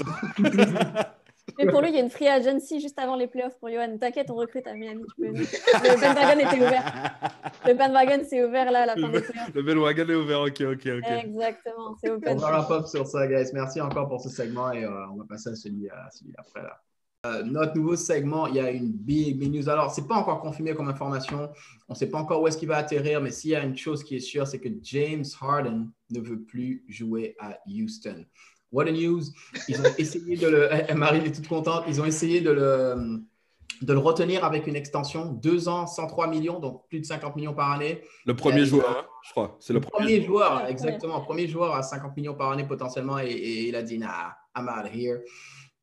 [1.58, 3.98] Mais pour lui, il y a une free agency juste avant les playoffs pour Johan.
[3.98, 5.04] T'inquiète, on recrute à Miami.
[5.18, 5.32] Le
[6.02, 7.20] bandwagon était ouvert.
[7.66, 9.54] Le bandwagon, c'est ouvert là à la fin des playoffs.
[9.54, 11.12] Le bandwagon est ouvert, ok, ok, ok.
[11.24, 12.38] Exactement, c'est open.
[12.38, 13.52] On va wrap up sur ça, guys.
[13.54, 16.64] Merci encore pour ce segment et euh, on va passer à celui, à celui après
[16.64, 16.80] là.
[17.28, 19.70] Euh, notre nouveau segment, il y a une big, big news.
[19.70, 21.52] Alors, ce n'est pas encore confirmé comme information.
[21.88, 23.78] On ne sait pas encore où est-ce qu'il va atterrir, mais s'il y a une
[23.78, 28.26] chose qui est sûre, c'est que James Harden ne veut plus jouer à Houston.
[28.72, 29.24] What a news.
[29.68, 30.70] Ils ont essayé de le.
[30.90, 31.84] Eh, Marie est toute contente.
[31.88, 33.22] Ils ont essayé de le,
[33.82, 35.26] de le retenir avec une extension.
[35.26, 38.02] Deux ans, 103 millions, donc plus de 50 millions par année.
[38.26, 39.58] Le premier joueur, hein, je crois.
[39.60, 41.20] C'est le, premier, joueur, exactement.
[41.22, 43.20] Premier joueur à 50 millions par année potentiellement.
[43.20, 45.20] Et, il a dit, nah, I'm out of here.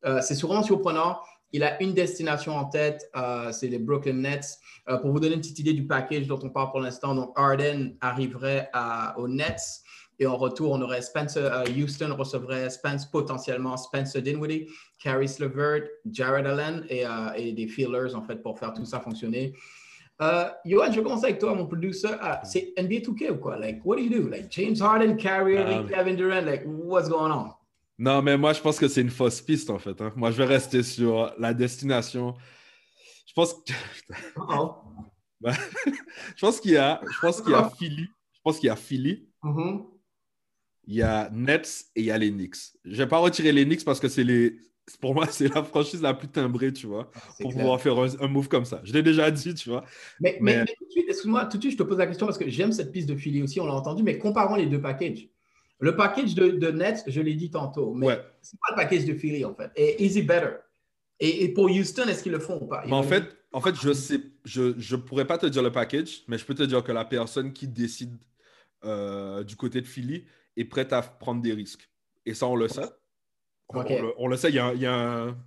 [0.05, 1.19] Euh, c'est souvent surprenant.
[1.51, 4.59] Il a une destination en tête, euh, c'est les Brooklyn Nets.
[4.87, 7.31] Euh, pour vous donner une petite idée du package dont on parle pour l'instant, donc
[7.35, 9.81] Arden arriverait à, aux Nets.
[10.19, 14.67] Et en retour, on aurait Spencer, euh, Houston recevrait Spence potentiellement Spencer Dinwiddie,
[15.01, 18.99] Caris LeVert, Jared Allen et, euh, et, des feelers en fait pour faire tout ça
[18.99, 19.53] fonctionner.
[20.21, 22.09] Uh, Johan, je commence avec toi, mon producer.
[22.09, 23.57] Uh, c'est NBA 2K ou quoi?
[23.57, 24.27] Like, what do you do?
[24.27, 27.53] Like, James Harden, Kyrie um, Kevin Durant, like, what's going on?
[27.97, 30.01] Non, mais moi, je pense que c'est une fausse piste, en fait.
[30.01, 30.11] Hein.
[30.17, 32.35] Moi, je vais rester sur la destination.
[33.25, 33.71] Je pense que...
[36.35, 38.03] je pense qu'il y a, je pense qu'il y a Philly.
[38.33, 39.29] Je pense qu'il y a Philly.
[39.41, 39.98] Mm -hmm
[40.89, 42.55] il y a Nets et il y a les Knicks.
[42.83, 44.57] Je vais pas retirer les Knicks parce que c'est les
[44.99, 48.27] pour moi, c'est la franchise la plus timbrée, tu vois, ah, pour pouvoir faire un,
[48.27, 48.81] move comme ça.
[48.83, 49.85] Je l'ai déjà dit, tu vois.
[50.19, 50.65] Mais, mais...
[50.65, 52.71] tout de suite, excuse-moi, tout de suite, je te pose la question parce que j'aime
[52.71, 55.29] cette piste de Philly aussi, on l'a entendu, mais comparons les deux packages.
[55.77, 58.21] Le package de, Nets, je l'ai dit tantôt, mais ouais.
[58.41, 59.69] c'est pas le package de Philly, en fait.
[59.75, 60.55] Et is it better?
[61.19, 62.83] Et, pour Houston, est-ce qu'ils le font ou pas?
[62.89, 66.39] en fait, en fait, je sais, je ne pourrais pas te dire le package, mais
[66.39, 68.17] je peux te dire que la personne qui décide
[68.85, 70.25] euh, du côté de Philly,
[70.59, 71.89] est prête à prendre des risques.
[72.25, 72.81] Et ça, on le sait.
[73.69, 75.37] On, le, sait, il y a, il y a un...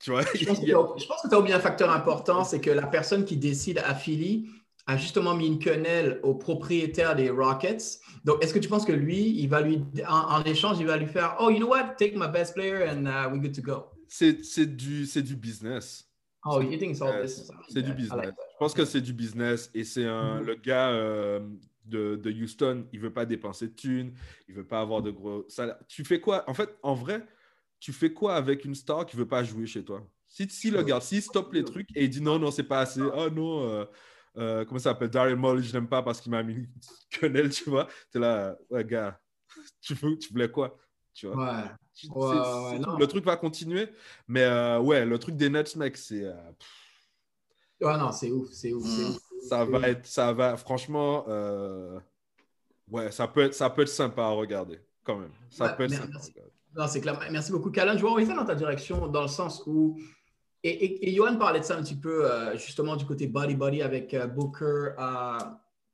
[0.00, 0.60] Tu vois, je, pense
[1.22, 4.48] que tu as oublié un facteur important, c'est que la personne qui décide à Philly
[4.86, 8.00] a justement mis une quenelle au propriétaire des Rockets.
[8.24, 11.06] Donc, est-ce que tu penses que lui, il va lui, en, échange, il va lui
[11.06, 11.94] faire Oh, you know what?
[11.98, 13.86] Take my best player and uh, we're good to go.
[14.08, 16.08] C'est du, du business.
[16.44, 17.50] Oh, you think it's all business?
[17.68, 18.26] C'est du business.
[18.26, 20.44] je pense que c'est du business et c'est un, mm-hmm.
[20.44, 20.90] le gars.
[20.90, 21.40] Euh,
[21.88, 24.14] de, Houston, il veut pas dépenser de thunes,
[24.48, 25.78] il veut pas avoir de gros salaires.
[25.88, 26.44] Tu fais quoi?
[26.48, 27.26] En fait, en vrai,
[27.80, 30.06] tu fais quoi avec une star qui veut pas jouer chez toi?
[30.26, 32.80] Si, si le gars, s'il stoppe les trucs et il dit non, non, c'est pas
[32.80, 33.84] assez, oh non, euh,
[34.36, 35.08] euh, comment ça s'appelle?
[35.08, 36.68] Daryl Molly, je n'aime pas parce qu'il m'a mis une
[37.10, 37.88] quenelle, tu vois.
[38.12, 39.18] Tu es là, ouais, gars,
[39.80, 40.78] tu, veux, tu voulais quoi?
[41.14, 41.36] Tu vois?
[41.36, 42.98] Ouais.
[42.98, 43.88] le truc va continuer,
[44.28, 46.24] mais euh, ouais, le truc des Nets, mec, c'est.
[47.80, 51.98] Ouais, non, c'est ouf, c'est ouf, c'est ouf ça va être, ça va, franchement, euh,
[52.90, 55.30] ouais, ça peut, être, ça peut être sympa à regarder, quand même.
[55.50, 56.34] Ça peut être sympa merci.
[56.76, 57.18] Non, c'est clair.
[57.30, 57.96] Merci beaucoup, Callan.
[57.96, 59.98] Je vais ça dans ta direction, dans le sens où.
[60.64, 64.12] Et, et, Johan parlait de ça un petit peu, euh, justement, du côté body-body avec
[64.12, 64.90] euh, Booker,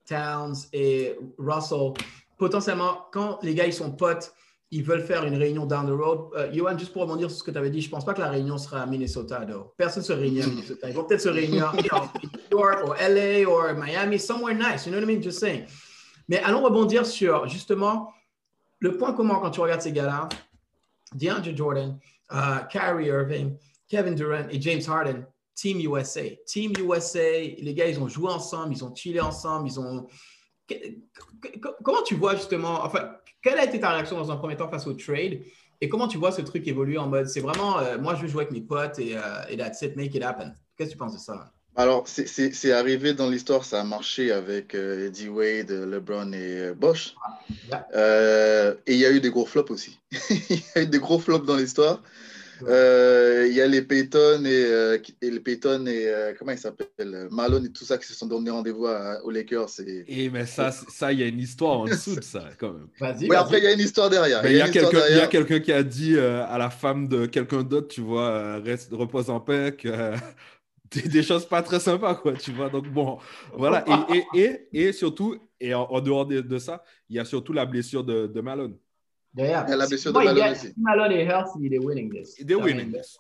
[0.07, 1.92] Towns et Russell.
[2.38, 4.35] potentiellement, quand les gars ils sont potes,
[4.74, 6.30] ils veulent faire une réunion down the road.
[6.34, 8.12] Uh, Johan, juste pour rebondir sur ce que tu avais dit, je ne pense pas
[8.12, 9.46] que la réunion sera à Minnesota.
[9.76, 10.88] Personne ne se réunit à Minnesota.
[10.88, 12.16] Ils vont peut-être se réunir à New York
[12.52, 14.84] ou LA ou Miami, somewhere nice.
[14.84, 15.22] You know what I mean?
[15.22, 15.66] Just saying.
[16.28, 18.12] Mais allons rebondir sur justement
[18.80, 20.28] le point commun quand tu regardes ces gars-là.
[21.14, 21.96] DeAndre Jordan,
[22.32, 23.56] uh, Kyrie Irving,
[23.88, 26.22] Kevin Durant et James Harden, Team USA.
[26.46, 30.08] Team USA, les gars, ils ont joué ensemble, ils ont chillé ensemble, ils ont.
[31.83, 33.11] Comment tu vois justement, enfin,
[33.42, 35.40] quelle a été ta réaction dans un premier temps face au trade?
[35.81, 38.29] Et comment tu vois ce truc évoluer en mode c'est vraiment, euh, moi je veux
[38.29, 40.55] jouer avec mes potes et, euh, et that's it, make it happen.
[40.77, 41.53] Qu'est-ce que tu penses de ça?
[41.77, 47.16] Alors, c'est arrivé dans l'histoire, ça a marché avec euh, Eddie Wade, LeBron et Bosch.
[47.72, 49.98] et il y a eu des gros flops aussi.
[50.31, 52.00] il y a eu des gros flops dans l'histoire.
[52.68, 56.59] Euh, il y a les Peyton et, euh, et les Peyton et euh, comment il
[56.59, 58.87] s'appelle Malone et tout ça qui se sont donné rendez-vous
[59.24, 59.68] aux Lakers.
[59.87, 60.24] Et...
[60.24, 62.88] et mais ça, ça, il y a une histoire en dessous de ça quand même.
[63.29, 64.44] Oui, après il y a une histoire derrière.
[64.46, 64.68] Il y, a
[65.27, 69.40] quelqu'un qui a dit à la femme de quelqu'un d'autre, tu vois, reste, repose en
[69.40, 70.14] paix, que
[71.07, 72.70] des, choses pas très sympas, quoi, tu vois.
[72.70, 73.18] Donc bon,
[73.55, 73.85] voilà.
[74.12, 78.05] Et, et, et, surtout, et en, dehors de, ça, il y a surtout la blessure
[78.05, 78.77] de, de Malone.
[79.36, 79.66] Yeah.
[79.68, 80.68] la blessure de Malone aussi.
[80.68, 82.34] Si Malone est healthy, they're winning this.
[82.36, 83.16] They're winning this.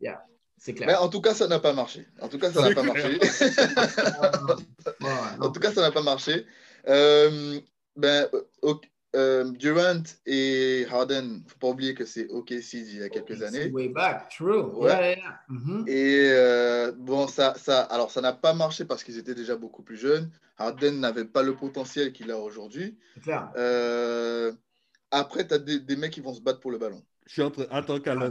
[0.00, 0.22] Yeah,
[0.58, 0.88] c'est clair.
[0.88, 2.06] Mais en tout cas, ça n'a pas marché.
[2.20, 3.18] En tout cas, ça n'a pas marché.
[5.40, 6.46] en tout cas, ça n'a pas marché.
[6.88, 7.60] Euh,
[7.96, 8.28] ben,
[9.14, 13.70] euh, Durant et Harden, faut pas oublier que c'est OKC il y a quelques années.
[13.70, 14.62] Way back, true.
[14.74, 14.90] Ouais.
[14.90, 15.40] Yeah, yeah.
[15.50, 15.88] Mm-hmm.
[15.88, 19.82] Et euh, bon, ça, ça, alors ça n'a pas marché parce qu'ils étaient déjà beaucoup
[19.82, 20.30] plus jeunes.
[20.58, 22.98] Harden n'avait pas le potentiel qu'il a aujourd'hui.
[23.14, 23.50] C'est clair.
[25.10, 27.02] Après, tu as des, des, mecs qui vont se battre pour le ballon.
[27.26, 27.98] Je suis en train, attends.
[28.06, 28.30] Ah,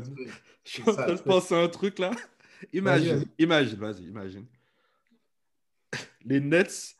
[0.64, 2.12] je suis en train de penser à un truc là.
[2.72, 4.46] Imagine, vas imagine, vas-y, imagine.
[6.24, 6.96] Les Nets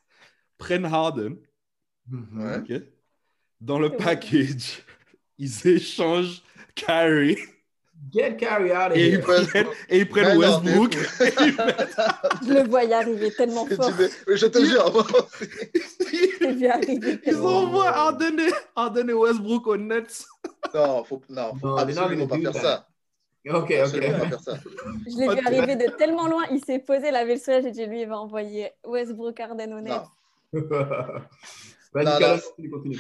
[0.58, 1.38] prennent Harden.
[2.12, 2.58] Ouais.
[2.58, 2.82] Okay.
[3.62, 4.84] Dans le package,
[5.38, 6.44] ils échangent
[6.76, 7.38] Carrie.
[8.12, 9.14] Get Carrie out of et here.
[9.14, 10.94] Ils prennent, et ils prennent Westbrook.
[12.46, 13.92] Je le vois y arriver tellement fort.
[14.28, 15.08] Je te jure.
[17.26, 20.26] Ils envoient Harden et, Harden et Westbrook aux Nets.
[20.74, 22.88] Non, faut, non, faut non, absolument pas faire ça.
[23.50, 23.74] Ok, ok.
[23.74, 27.72] Je l'ai vu arriver de tellement loin, il s'est posé, la avait le soleil, j'ai
[27.72, 30.02] dit lui, il va envoyer Westbrook Harden aux Nets.
[31.94, 33.00] Vas-y, continue.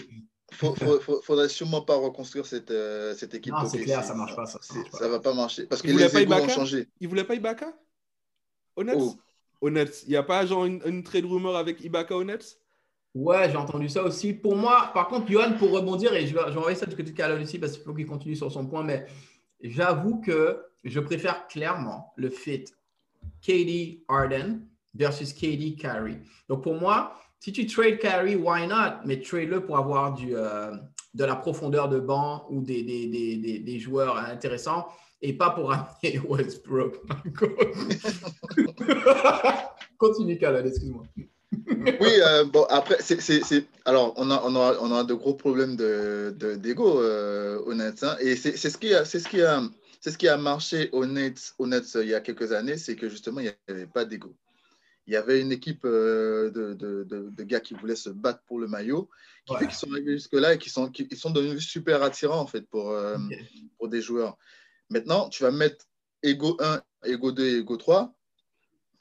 [0.53, 0.75] Faut,
[1.21, 3.53] faudrait sûrement pas reconstruire cette, euh, cette équipe.
[3.53, 4.45] Non, c'est clair, ça marche pas.
[4.45, 4.97] Ça, ça, marche pas.
[4.97, 5.65] ça va pas marcher.
[5.65, 6.87] Parce que les égos ont changé.
[6.99, 7.73] Ils voulaient pas Ibaka
[8.75, 9.15] Au Nets oh.
[9.61, 10.03] Au Nets.
[10.03, 12.59] Il n'y a pas genre une, une trade rumeur avec Ibaka au Nets
[13.13, 14.33] Ouais, j'ai entendu ça aussi.
[14.33, 16.95] Pour moi, par contre, Johan, pour rebondir, et je vais, je vais envoyer ça du
[16.95, 19.05] côté de Calon ici parce qu'il faut qu'il continue sur son point, mais
[19.61, 22.65] j'avoue que je préfère clairement le fit
[23.41, 26.21] KD Arden versus KD Carey.
[26.49, 29.05] Donc pour moi, si tu trades Carey, why not?
[29.05, 30.71] Mais trade-le pour avoir euh,
[31.13, 34.87] de la profondeur de banc ou des, joueurs intéressants
[35.21, 37.01] et pas pour amener Westbrook.
[39.97, 41.03] Continue, Calon, excuse-moi
[41.99, 42.97] oui, euh, bon, après,
[43.85, 48.03] alors, on a, de gros problèmes de, d'ego, euh, Nets.
[48.03, 52.15] Hein, et c'est, ce qui a, ce qui a, marché Nets, au Nets il y
[52.15, 54.33] a quelques années, c'est que justement, il n'y avait pas d'ego.
[55.07, 58.59] Il y avait une équipe euh, de, de, de, gars qui voulaient se battre pour
[58.59, 59.09] le maillot,
[59.45, 62.39] qui fait qu'ils sont arrivés jusque-là et qui sont, qui, ils sont devenus super attirants,
[62.39, 62.95] en fait, pour,
[63.77, 64.37] pour des joueurs.
[64.89, 65.85] Maintenant, tu vas mettre
[66.21, 68.15] ego 1, ego 2 et ego 3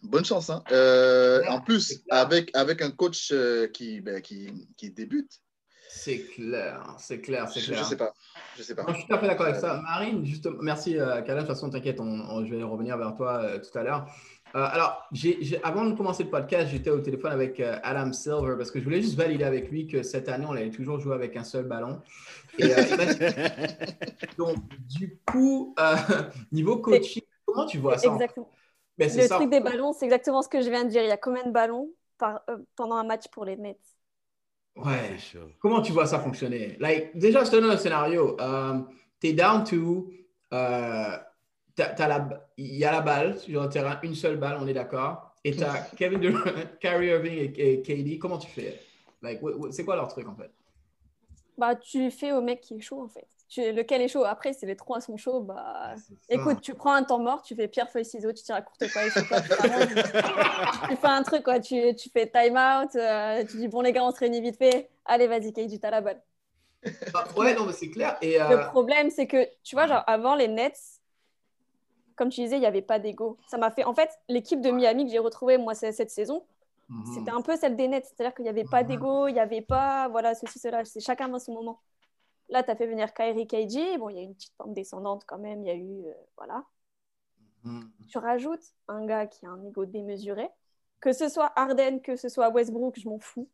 [0.02, 0.50] Bonne chance.
[0.50, 0.62] Hein.
[0.72, 5.40] Euh, en plus, avec, avec un coach euh, qui, ben, qui, qui, débute.
[5.88, 7.78] C'est clair, c'est clair, c'est clair.
[7.78, 8.12] Je ne sais pas.
[8.56, 8.84] Je, sais pas.
[8.88, 9.80] je suis tout à fait d'accord avec ça.
[9.82, 13.58] Marine, justement, merci euh, De toute façon, t'inquiète, on, je vais revenir vers toi euh,
[13.60, 14.06] tout à l'heure.
[14.54, 15.08] Alors,
[15.62, 19.00] avant de commencer le podcast, j'étais au téléphone avec Adam Silver parce que je voulais
[19.00, 22.00] juste valider avec lui que cette année, on allait toujours jouer avec un seul ballon.
[22.58, 22.68] Et,
[24.38, 24.56] donc,
[24.88, 25.74] du coup,
[26.52, 28.48] niveau coaching, comment tu vois ça Exactement.
[28.98, 31.02] Ben, le truc des ballons, c'est exactement ce que je viens de dire.
[31.02, 33.78] Il y a combien de ballons par, euh, pendant un match pour les Nets?
[34.76, 35.16] Ouais.
[35.60, 36.76] Comment tu vois ça fonctionner?
[36.78, 38.36] Like, Déjà, je te donne un scénario.
[38.40, 38.80] Euh,
[39.20, 40.10] tu es down to.
[41.78, 45.34] Il y a la balle sur le terrain, une seule balle, on est d'accord.
[45.44, 48.18] Et tu as Kevin Durant, Kyrie Irving et, et KD.
[48.18, 48.80] Comment tu fais?
[49.22, 50.50] Like, C'est quoi leur truc en fait?
[51.58, 53.26] Bah, Tu fais au mec qui est chaud en fait
[53.60, 54.24] lequel est chaud?
[54.24, 55.94] Après, si les trois sont chauds, bah,
[56.28, 58.82] écoute, tu prends un temps mort, tu fais pierre, feuille, ciseaux, tu tires à courte
[58.92, 59.02] quoi,
[60.88, 61.60] tu, fais un truc, quoi.
[61.60, 64.56] Tu, tu fais time out, euh, tu dis bon, les gars, on se réunit vite
[64.56, 64.90] fait.
[65.04, 66.22] Allez, vas-y, du à la balle.
[67.12, 68.16] Bah, ouais, non, mais c'est clair.
[68.22, 70.91] Et euh, Le problème, c'est que, tu vois, genre, avant les Nets,
[72.16, 73.38] comme tu disais, il n'y avait pas d'ego.
[73.48, 76.44] Ça m'a fait, en fait, l'équipe de Miami que j'ai retrouvée, moi, cette saison,
[76.92, 77.14] Mhm.
[77.14, 79.62] C'était un peu celle des Nets, c'est-à-dire qu'il n'y avait pas d'ego, il n'y avait
[79.62, 81.80] pas, voilà, ceci, cela, c'est chacun dans son moment.
[82.50, 85.24] Là, tu as fait venir Kyrie KG, bon, il y a une petite pente descendante
[85.26, 86.64] quand même, il y a eu, euh, voilà.
[87.64, 87.90] Mhm.
[88.08, 90.50] Tu rajoutes un gars qui a un ego démesuré,
[91.00, 93.48] que ce soit Arden, que ce soit Westbrook, je m'en fous.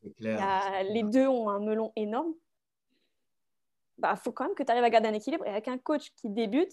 [0.82, 2.34] les deux ont un melon énorme.
[3.98, 6.10] Bah, faut quand même que tu arrives à garder un équilibre et avec un coach
[6.16, 6.72] qui débute,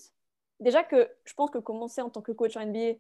[0.59, 2.97] déjà que je pense que commencer en tant que coach en NBA,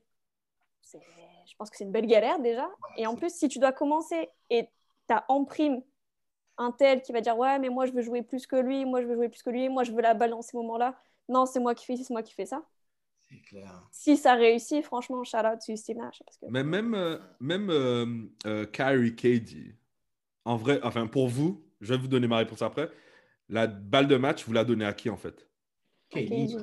[0.83, 2.69] je pense que c'est une belle galère déjà.
[2.97, 4.69] et en plus, si tu dois commencer et
[5.07, 5.81] tu as en prime
[6.57, 9.01] un tel qui va dire Ouais, mais moi je veux jouer plus que lui, moi
[9.01, 10.97] je veux jouer plus que lui, moi je veux la balle dans ces moments-là.
[11.27, 12.63] Non, c'est moi qui fais c'est moi qui fais ça.
[13.27, 13.87] C'est clair.
[13.91, 16.21] Si ça réussit, franchement, shout out to Steve Nash.
[16.23, 16.45] Parce que...
[16.49, 18.05] Mais même, euh, même euh,
[18.45, 19.75] euh, Kyrie KD,
[20.45, 22.89] en vrai, enfin pour vous, je vais vous donner ma réponse après.
[23.49, 25.47] La balle de match, vous la donnez à qui en fait?
[26.09, 26.55] KD.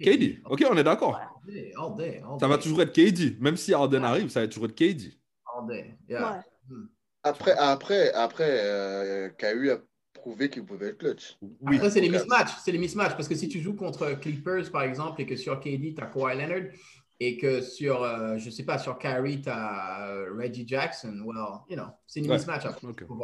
[0.00, 0.40] KD.
[0.44, 1.18] Ok, on est d'accord.
[2.40, 3.40] Ça va toujours être KD.
[3.40, 5.12] Même si Arden arrive, ça va toujours être KD.
[6.68, 6.86] Hmm.
[7.22, 9.78] Après, après, après euh, KU a
[10.12, 11.38] prouvé qu'il pouvait être clutch.
[11.40, 11.76] Oui.
[11.76, 12.52] Après, c'est les mismatchs.
[12.62, 13.14] C'est les mismatchs.
[13.14, 16.06] Parce que si tu joues contre Clippers, par exemple, et que sur KD, tu as
[16.06, 16.70] Kawhi Leonard,
[17.18, 21.60] et que sur, euh, je sais pas, sur Kyrie, tu as euh, Reggie Jackson, well,
[21.68, 22.64] you know, c'est une mismatch.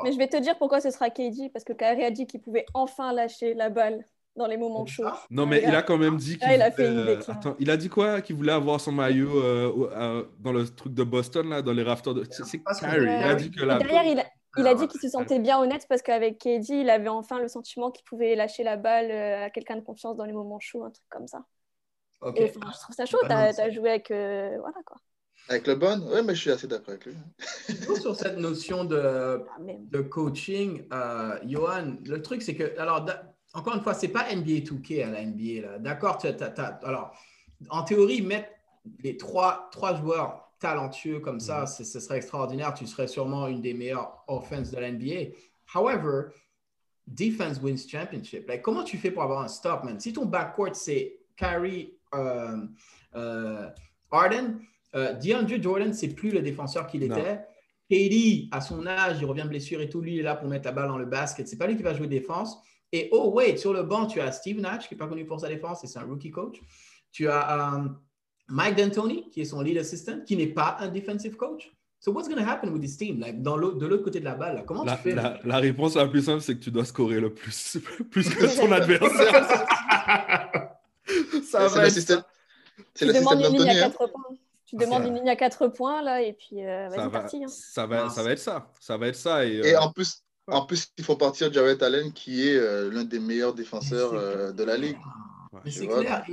[0.05, 2.41] Mais je vais te dire pourquoi ce sera KD, parce que Kyrie a dit qu'il
[2.41, 4.05] pouvait enfin lâcher la balle
[4.37, 5.05] dans les moments chauds.
[5.31, 7.77] Non, mais il a quand même dit qu'il il a fait une Attends, il a
[7.77, 8.21] dit quoi?
[8.21, 11.83] Qu'il voulait avoir son maillot euh, euh, dans le truc de Boston, là, dans les
[11.83, 12.25] rafters de...
[12.31, 13.05] C'est Kyrie.
[13.05, 14.25] Il a dit que Derrière, il a...
[14.59, 17.49] Il a dit qu'il se sentait bien honnête parce qu'avec KD, il avait enfin le
[17.49, 20.85] sentiment qu'il pouvait lâcher la balle euh, à quelqu'un de confiance dans les moments chauds,
[20.85, 21.47] un truc comme ça.
[22.37, 24.09] Et, je trouve ça chaud, tu as, joué avec.
[24.11, 24.99] voilà quoi.
[25.49, 27.15] Avec le bon Oui, mais je suis assez d'accord avec lui.
[27.99, 30.87] sur cette notion de, ah, de coaching,
[31.47, 32.79] Johan, le truc c'est que.
[32.79, 33.07] Alors,
[33.55, 35.79] encore une fois, ce n'est pas NBA 2K à la NBA.
[35.79, 36.19] D'accord,
[36.83, 37.13] alors,
[37.69, 38.49] en théorie, mettre
[39.03, 41.85] les trois, trois joueurs talentueux comme ça, mm-hmm.
[41.85, 42.75] ce serait extraordinaire.
[42.75, 45.35] Tu serais sûrement une des meilleures offenses de la NBA.
[45.75, 46.31] However,
[47.07, 48.51] defense wins championship.
[48.63, 49.99] comment tu fais pour avoir un stop, man?
[50.01, 52.57] Si ton backcourt, c'est Kyrie euh,
[53.15, 53.69] euh,
[54.11, 54.61] Arden,
[54.95, 57.41] euh, DeAndre Jordan, c'est plus le défenseur qu'il était.
[57.91, 60.01] KD, à son âge, il revient de blessure et tout.
[60.01, 61.49] Lui, il est là pour mettre la balle dans le basket.
[61.49, 62.59] C'est pas lui qui va jouer défense.
[62.93, 65.41] Et oh, wait, sur le banc, tu as Steve Nash, qui n'est pas connu pour
[65.41, 66.61] sa défense, et c'est un rookie coach.
[67.11, 67.99] Tu as um,
[68.49, 71.73] Mike D'Antoni, qui est son lead assistant, qui n'est pas un defensive coach.
[72.01, 73.21] So what's going to happen with this team?
[73.21, 75.15] Like, dans de l'autre côté de la balle, comment la, tu fais?
[75.15, 77.79] La, la, réponse la plus simple, c'est que tu dois scorer le plus,
[78.11, 79.47] plus que ton adversaire.
[81.45, 82.25] ça va être...
[82.95, 83.71] C'est le système d'Antoni.
[83.71, 83.93] Hein.
[84.67, 87.45] Tu demandes une ligne à 4 points, là, et puis euh, vas-y, parti.
[87.45, 87.49] Hein.
[87.49, 88.71] Ça, va, ça va être ça.
[88.81, 89.47] Ça va être ça.
[89.47, 92.91] Et, et euh, en plus, en plus, il faut partir Jared Allen, qui est euh,
[92.91, 94.97] l'un des meilleurs défenseurs euh, de la ligue.
[95.67, 96.25] c'est clair.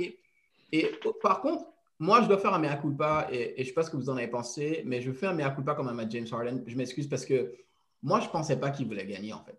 [0.72, 0.90] Et,
[1.22, 1.66] par contre,
[1.98, 3.96] moi, je dois faire un mea culpa, et, et je ne sais pas ce que
[3.96, 6.62] vous en avez pensé, mais je fais un mea culpa quand même à James Harden.
[6.66, 7.52] Je m'excuse parce que
[8.02, 9.58] moi, je ne pensais pas qu'il voulait gagner, en fait.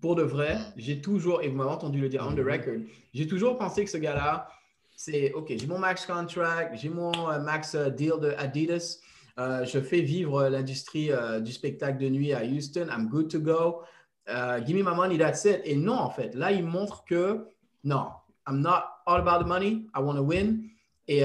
[0.00, 2.52] Pour de vrai, j'ai toujours, et vous m'avez entendu le dire on the mm-hmm.
[2.52, 2.80] record,
[3.12, 4.48] j'ai toujours pensé que ce gars-là,
[4.96, 8.98] c'est OK, j'ai mon max contract, j'ai mon euh, max deal de Adidas.
[9.38, 12.86] Euh, je fais vivre l'industrie euh, du spectacle de nuit à Houston.
[12.90, 13.82] I'm good to go.
[14.28, 15.60] Euh, give me my money, that's it.
[15.64, 17.48] Et non, en fait, là, il montre que
[17.82, 18.06] non,
[18.46, 19.86] I'm not all about the money.
[19.94, 20.62] I want to win.
[21.06, 21.22] Et,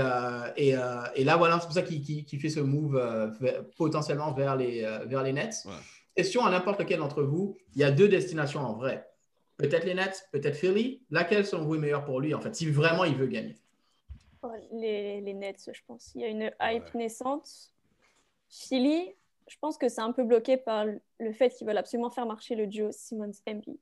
[0.58, 0.76] et,
[1.16, 3.02] et, là, voilà, c'est pour ça qu'il fait ce move
[3.78, 5.66] potentiellement vers les, vers les Nets.
[6.14, 9.08] Question à n'importe lequel d'entre vous, il y a deux destinations en vrai.
[9.56, 11.02] Peut-être les Nets, peut-être Philly.
[11.12, 13.56] Laquelle sont vous meilleures pour lui, en fait, si vraiment il veut gagner?
[14.42, 16.12] Oh, les, les, Nets, je pense.
[16.16, 17.72] Il y a une hype naissante.
[18.50, 19.16] Philly,
[19.48, 22.56] je pense que c'est un peu bloqué par le fait qu'ils veulent absolument faire marcher
[22.56, 23.80] le duo Simmons-Embiid.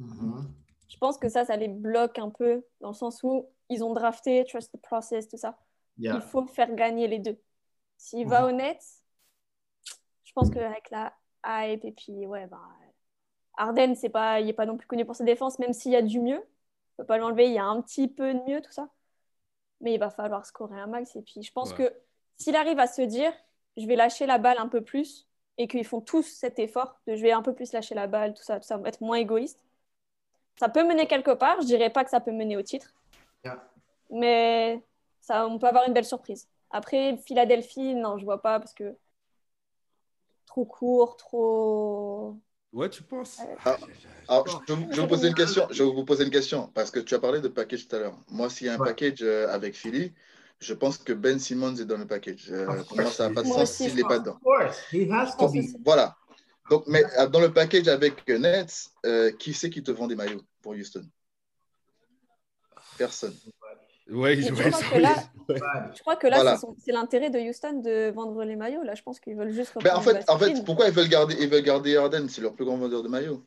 [0.00, 0.44] Mm-hmm.
[0.88, 3.92] Je pense que ça, ça les bloque un peu dans le sens où ils ont
[3.92, 5.58] drafté, trust the process, tout ça.
[5.98, 7.40] Il faut faire gagner les deux.
[7.96, 9.02] S'il va au Nets,
[10.24, 11.14] je pense qu'avec la
[11.46, 12.60] hype et puis, ouais, bah,
[13.56, 15.96] Arden, c'est pas, il n'est pas non plus connu pour sa défense, même s'il y
[15.96, 16.38] a du mieux.
[16.38, 18.90] On peut pas l'enlever, il y a un petit peu de mieux, tout ça.
[19.80, 21.16] Mais il va falloir scorer un max.
[21.16, 21.90] Et puis, je pense que
[22.36, 23.32] s'il arrive à se dire,
[23.76, 25.26] je vais lâcher la balle un peu plus
[25.58, 28.34] et qu'ils font tous cet effort de je vais un peu plus lâcher la balle,
[28.34, 29.64] tout ça, tout ça, être moins égoïste.
[30.58, 32.94] Ça peut mener quelque part, je dirais pas que ça peut mener au titre,
[34.10, 34.82] mais
[35.20, 36.48] ça, on peut avoir une belle surprise.
[36.70, 38.96] Après, Philadelphie, non, je vois pas parce que
[40.46, 42.36] trop court, trop.
[42.72, 43.40] Ouais, tu penses?
[43.64, 43.76] Ah,
[44.68, 45.66] je, vais vous poser une question.
[45.70, 47.98] Je vais vous poser une question parce que tu as parlé de package tout à
[48.00, 48.18] l'heure.
[48.28, 50.12] Moi, s'il y a un package euh, avec Philly,
[50.60, 52.46] je pense que Ben Simmons est dans le package.
[52.50, 54.38] Euh, pour moi, ça n'a pas de sens s'il n'est pas dedans.
[55.84, 56.16] Voilà.
[56.70, 60.16] Donc, mais euh, dans le package avec Nets, euh, qui c'est qui te vend des
[60.16, 61.04] maillots pour Houston?
[62.98, 63.34] Personne.
[64.08, 65.14] Oui, je pense que là,
[65.94, 68.82] Je crois que là, c'est l'intérêt de Houston de vendre les maillots.
[68.82, 69.72] Là, je pense qu'ils veulent juste.
[69.82, 72.28] Ben, en, fait, en fait, pourquoi ils veulent garder, ils veulent garder Harden?
[72.28, 73.44] C'est leur plus grand vendeur de maillots.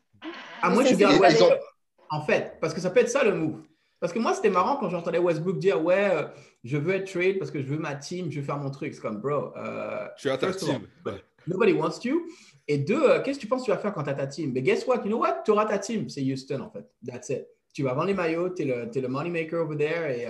[0.62, 1.58] Ah, moi, je garde.
[2.10, 3.62] En fait, parce que ça peut être ça le move.
[4.00, 6.24] Parce que moi, c'était marrant quand j'entendais Westbrook dire Ouais, euh,
[6.64, 8.94] je veux être trade parce que je veux ma team, je veux faire mon truc.
[8.94, 9.54] C'est comme, bro.
[9.56, 10.86] Euh, je suis à ta team.
[11.46, 12.26] Nobody wants you.
[12.66, 14.26] Et deux, euh, qu'est-ce que tu penses que tu vas faire quand tu as ta
[14.26, 14.52] team?
[14.54, 15.02] Mais guess what?
[15.04, 15.42] You know what?
[15.44, 16.08] Tu auras ta team.
[16.08, 16.86] C'est Houston, en fait.
[17.06, 17.46] That's it.
[17.74, 20.26] Tu vas vendre les maillots, tu es le, es le money maker over there et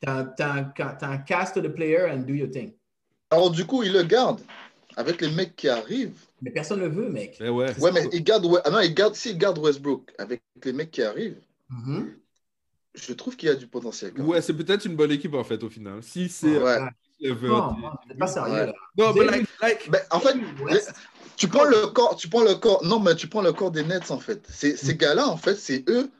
[0.00, 0.72] tu as,
[1.02, 2.72] un cast de players and do your thing.
[3.30, 4.40] Alors, du coup, il le garde
[4.96, 6.20] avec les mecs qui arrivent.
[6.42, 7.38] Mais personne ne le veut, mec.
[7.40, 7.76] Mais ouais.
[7.80, 11.02] ouais, mais il garde, ah non, il garde, s'il garde Westbrook avec les mecs qui
[11.02, 11.40] arrivent,
[11.70, 12.21] mm-hmm
[12.94, 14.12] je trouve qu'il y a du potentiel.
[14.20, 16.02] Ouais, c'est peut-être une bonne équipe en fait au final.
[16.02, 16.58] Si c'est.
[16.58, 16.78] Ouais.
[17.22, 17.76] Non,
[18.08, 18.72] c'est pas sérieux.
[18.98, 19.42] Non, mais
[20.10, 20.34] en fait,
[21.36, 22.84] tu prends le corps, tu prends le corps.
[22.84, 24.44] Non, mais tu prends le corps des Nets en fait.
[24.48, 24.98] Ces, ces mm.
[24.98, 26.10] gars-là, en fait, c'est eux,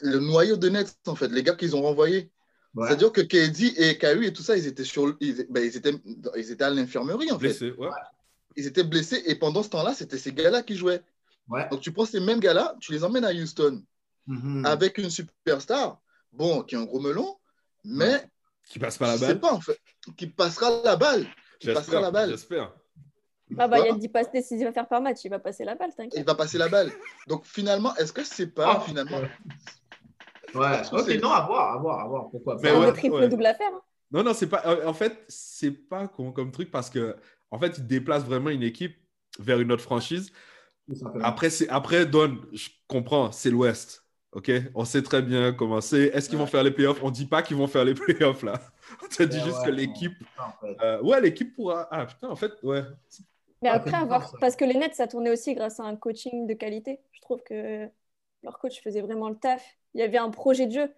[0.00, 2.30] le noyau de Nets en fait, les gars qu'ils ont renvoyés.
[2.78, 5.94] C'est-à-dire que KD et Kyrie et tout ça, ils étaient sur, ils, ben, ils étaient,
[6.36, 7.58] ils étaient à l'infirmerie en fait.
[7.62, 7.88] ouais.
[8.54, 11.02] Ils étaient blessés et pendant ce temps-là, c'était ces gars-là qui jouaient.
[11.70, 13.82] Donc tu prends ces mêmes gars-là, tu les emmènes à Houston
[14.28, 14.66] mm-hmm.
[14.66, 16.00] avec une superstar
[16.36, 17.36] bon, qui est un gros melon,
[17.84, 18.24] mais.
[18.68, 19.40] Qui passe pas la balle.
[19.40, 19.78] pas, en fait.
[20.16, 21.26] Qui passera la balle.
[21.60, 22.30] Qui passera la balle.
[22.30, 22.74] J'espère.
[23.58, 25.64] Ah bah, il y a 10 passes décisives à faire par match, il va passer
[25.64, 26.18] la balle, t'inquiète.
[26.18, 26.90] Il va passer la balle.
[27.28, 29.20] Donc finalement, est-ce que c'est pas ah, finalement.
[30.54, 32.30] Ouais, ok, non, à voir, à voir, à voir.
[32.30, 32.78] Pourquoi pas.
[32.78, 33.70] Ouais, triple double affaire.
[33.72, 33.82] Hein.
[34.10, 34.86] Non, non, c'est pas.
[34.86, 37.16] En fait, c'est pas con comme truc parce que,
[37.50, 38.96] en fait, il déplace vraiment une équipe
[39.38, 40.32] vers une autre franchise.
[41.22, 44.05] Après, après Don, je comprends, c'est l'Ouest.
[44.36, 46.08] OK On sait très bien comment c'est.
[46.08, 47.02] Est-ce qu'ils vont faire les playoffs?
[47.02, 48.60] On ne dit pas qu'ils vont faire les playoffs, là.
[49.02, 50.12] On te dit juste que l'équipe...
[50.82, 51.88] Euh, ouais, l'équipe pourra...
[51.90, 52.82] Ah, putain, en fait, ouais.
[53.62, 54.34] Mais après, avoir...
[54.38, 57.00] parce que les Nets, ça tournait aussi grâce à un coaching de qualité.
[57.12, 57.88] Je trouve que
[58.42, 59.64] leur coach faisait vraiment le taf.
[59.94, 60.92] Il y avait un projet de jeu.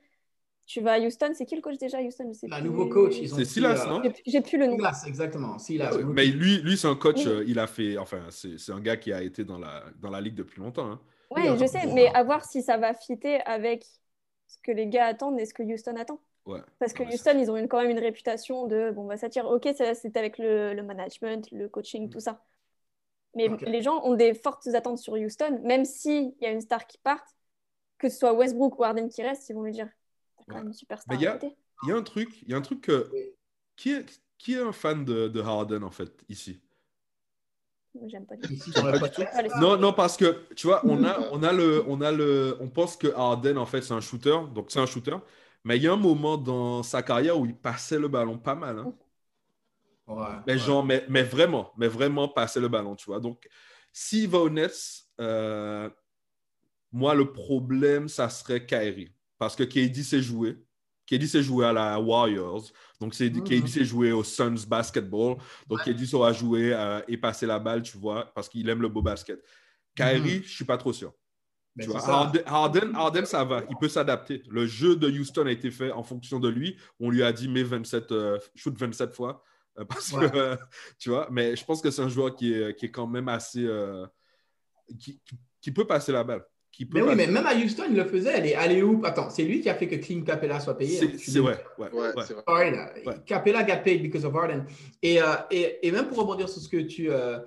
[0.66, 3.44] Tu vas à Houston, c'est qui le coach déjà à Houston Le nouveau coach, C'est
[3.44, 4.02] Silas, non?
[4.26, 4.76] J'ai plus le nom.
[4.76, 5.58] Silas, exactement.
[5.60, 5.96] Silas.
[6.08, 9.12] Mais lui, lui c'est un coach, euh, il a fait, enfin, c'est un gars qui
[9.12, 10.90] a été dans la, dans la ligue depuis longtemps.
[10.90, 11.00] Hein.
[11.30, 13.84] Oui, je sais, mais à voir si ça va fitter avec
[14.46, 16.20] ce que les gars attendent et ce que Houston attend.
[16.78, 19.46] Parce que Houston, ils ont quand même une réputation de bon, bah, ça tire.
[19.46, 22.10] Ok, c'est avec le, management, le coaching, mm.
[22.10, 22.42] tout ça.
[23.34, 26.86] Mais les gens ont des fortes attentes sur Houston, même s'il y a une star
[26.86, 27.36] qui parte,
[27.98, 29.88] que ce soit Westbrook ou Harden qui reste, ils vont lui dire
[30.38, 31.14] T'as quand même une superstar.
[31.14, 33.10] Il y, y, a un truc, il y a un truc que.
[33.76, 36.60] Qui est, qui est un fan de, de Harden en fait, ici?
[38.06, 38.36] J'aime pas,
[39.60, 42.68] Non, non, parce que tu vois, on a, on a le, on a le, on
[42.68, 45.16] pense que Harden en fait c'est un shooter, donc c'est un shooter.
[45.64, 48.54] Mais il y a un moment dans sa carrière où il passait le ballon pas
[48.54, 48.78] mal.
[48.78, 48.92] Hein.
[50.46, 53.20] mais genre, mais, mais, vraiment, mais vraiment passer le ballon, tu vois.
[53.20, 53.48] Donc,
[53.92, 55.90] s'il va au Nets, euh,
[56.92, 60.56] moi le problème ça serait Kyrie, parce que KD s'est joué.
[61.08, 62.64] KD s'est joué à la Warriors.
[63.00, 65.36] Donc, c'est, mm KD s'est joué au Suns Basketball.
[65.66, 65.82] Donc.
[65.84, 69.02] KD saura jouer euh, et passer la balle, tu vois, parce qu'il aime le beau
[69.02, 69.42] basket.
[69.94, 71.12] Kyrie, mm je ne suis pas trop sûr.
[71.74, 72.06] Ben, tu vois,
[72.46, 74.42] Harden, Harden, ça va, il peut s'adapter.
[74.50, 76.76] Le jeu de Houston a été fait en fonction de lui.
[76.98, 79.42] On lui a dit, mais 27, euh, shoot 27 fois.
[79.78, 80.56] Euh, parce que,
[80.98, 83.28] tu vois, mais je pense que c'est un joueur qui est, qui est quand même
[83.28, 83.66] assez.
[84.98, 85.20] Qui,
[85.60, 86.44] qui, peut passer la balle
[86.92, 88.32] mais oui, mais même à Houston, il le faisait.
[88.36, 89.00] Elle est allée où?
[89.04, 91.18] Attends, c'est lui qui a fait que Clint Capella soit payé.
[91.18, 91.42] C'est hein.
[91.42, 91.64] vrai.
[91.76, 93.14] Ouais, ouais, ouais.
[93.26, 94.64] Capella got paid because of Harden.
[95.02, 97.38] Et, euh, et, et, même pour rebondir sur ce que tu, euh,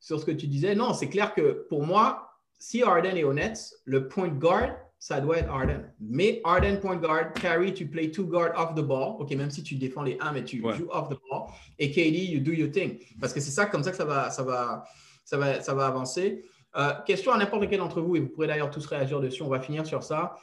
[0.00, 3.58] sur ce que tu disais, non, c'est clair que pour moi, si Harden est honnête,
[3.84, 5.92] le point guard, ça doit être Harden.
[6.00, 9.16] Mais Harden point guard, carry, tu play two guard off the ball.
[9.20, 11.48] OK, même si tu défends les 1, mais tu joues off the ball.
[11.78, 12.98] Et KD, you do your thing.
[13.20, 14.84] Parce que c'est ça, comme ça que ça va, ça va,
[15.24, 16.44] ça va, ça va avancer.
[16.76, 19.48] Euh, question à n'importe lequel d'entre vous, et vous pourrez d'ailleurs tous réagir dessus, on
[19.48, 20.36] va finir sur ça.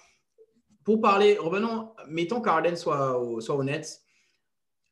[0.83, 4.01] Pour parler, revenons, mettons qu'Arden soit, au, soit aux Nets.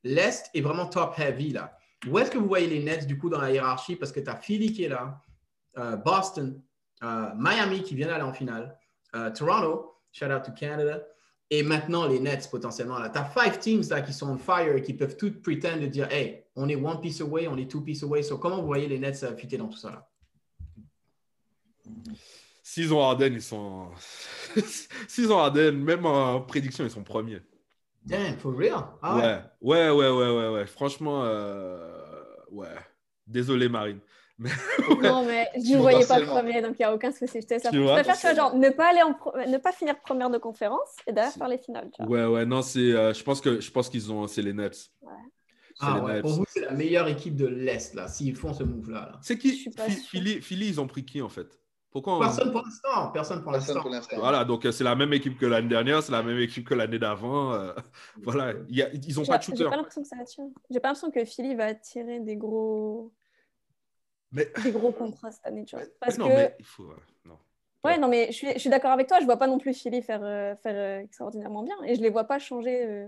[0.04, 1.78] L'Est est vraiment top heavy là.
[2.08, 3.96] Où est-ce que vous voyez les Nets du coup dans la hiérarchie?
[3.96, 5.22] Parce que tu as Philly qui est là,
[5.78, 6.62] euh, Boston,
[7.04, 8.78] euh, Miami qui vient d'aller en finale,
[9.36, 11.04] Toronto, shout out to Canada,
[11.52, 13.10] et maintenant les Nets potentiellement là.
[13.10, 15.86] Tu as five teams là qui sont on fire et qui peuvent toutes pretendre de
[15.86, 18.24] dire Hey, on est one piece away, on est two piece away.
[18.24, 20.10] So, comment vous voyez les Nets fitter dans tout ça là?
[22.64, 23.90] S'ils ont Harden, ils sont.
[25.08, 27.42] S'ils ont Harden, même en prédiction, ils sont premiers.
[28.06, 28.84] Damn, for real?
[29.02, 29.22] Ah ouais.
[29.62, 29.90] ouais.
[29.90, 31.96] Ouais, ouais, ouais, ouais, Franchement, euh...
[32.52, 32.68] ouais.
[33.28, 34.00] Désolé, Marine.
[34.40, 34.50] Mais...
[35.04, 37.40] non, mais je ne voyais pas premier, donc il n'y a aucun souci.
[37.40, 37.70] Je, ça.
[37.72, 39.16] je préfère genre, ne, pas aller en
[39.48, 41.92] ne pas finir première de conférence et d'ailleurs faire les finales.
[42.00, 44.90] Ouais, ouais, non, c'est, euh, je pense, que, je pense qu'ils ont, c'est les Nets.
[45.02, 45.12] Ouais.
[45.80, 49.20] Ah ouais, pour vous, c'est la meilleure équipe de l'Est, là, s'ils font ce move-là.
[49.22, 49.70] C'est qui?
[50.10, 51.60] Philly, Philly, ils ont pris qui, en fait?
[51.94, 53.12] Pourquoi Personne pour l'instant.
[53.12, 54.18] Personne pour l'instant.
[54.18, 56.98] Voilà, donc c'est la même équipe que l'année dernière, c'est la même équipe que l'année
[56.98, 57.56] d'avant.
[58.24, 59.60] voilà, ils n'ont pas de shooter.
[59.60, 60.16] J'ai pas l'impression que ça
[60.72, 63.14] J'ai pas l'impression que Philly va tirer des gros,
[64.32, 64.52] mais...
[64.64, 65.86] des gros contrats cette année, tu vois.
[66.00, 66.34] Parce non, que...
[66.34, 66.92] mais il faut.
[67.26, 67.38] non.
[67.86, 69.20] Ouais, non, mais je suis, je suis d'accord avec toi.
[69.20, 72.40] Je vois pas non plus Philly faire, faire extraordinairement bien et je les vois pas
[72.40, 73.06] changer.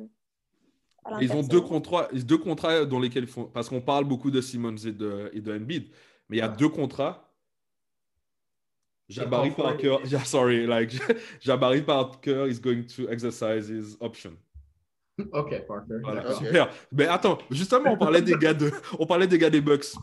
[1.22, 3.46] Ils ont deux contrats, deux contrats dans lesquels ils font.
[3.46, 5.90] Parce qu'on parle beaucoup de Simmons et de, et de Embiid,
[6.30, 7.26] mais il y a deux contrats
[9.10, 10.90] Jabari Parker, yeah, sorry, like
[11.42, 14.38] Jabari Parker is going to exercise his option.
[15.32, 16.02] Ok, Parker.
[16.04, 16.70] Voilà, super.
[16.92, 19.96] Mais attends, justement, on parlait des gars de, on parlait des gars des Bucks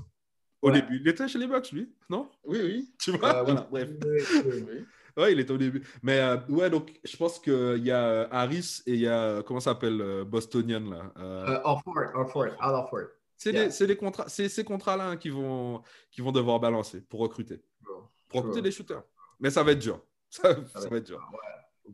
[0.63, 1.01] au début.
[1.03, 2.29] Il était chez les Bucks, lui, non?
[2.45, 2.95] Oui, oui.
[2.99, 3.91] Tu vois, euh, voilà, bref.
[4.05, 4.87] Oui, oui.
[5.17, 5.83] Ouais, il était au début.
[6.03, 9.43] Mais euh, ouais, donc je pense qu'il y a euh, Harris et il y a,
[9.43, 13.09] comment ça s'appelle, euh, Bostonian là euh, Orford, Orford, Al Orford.
[13.37, 13.87] C'est yeah.
[13.87, 15.83] les, contrats, c'est ces contrats-là hein, qui, vont,
[16.13, 17.61] qui vont devoir balancer pour recruter
[18.33, 19.03] pour recruter des shooters.
[19.41, 20.01] Mais ça va être dur.
[20.31, 20.49] Ça,
[20.91, 21.21] va être dur.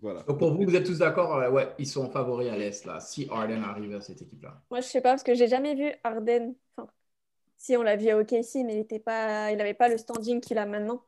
[0.01, 0.23] Voilà.
[0.23, 3.01] Donc pour vous, vous êtes tous d'accord euh, Ouais, ils sont favoris à l'Est, là,
[3.01, 4.63] si Arden arrive à cette équipe-là.
[4.71, 6.55] Moi, je sais pas, parce que j'ai jamais vu Arden.
[6.77, 6.89] Enfin,
[7.57, 11.03] si on l'a vu à OKC, mais il n'avait pas le standing qu'il a maintenant.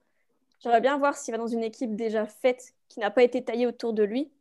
[0.58, 3.66] J'aimerais bien voir s'il va dans une équipe déjà faite, qui n'a pas été taillée
[3.66, 4.32] autour de lui,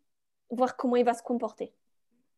[0.50, 1.72] voir comment il va se comporter.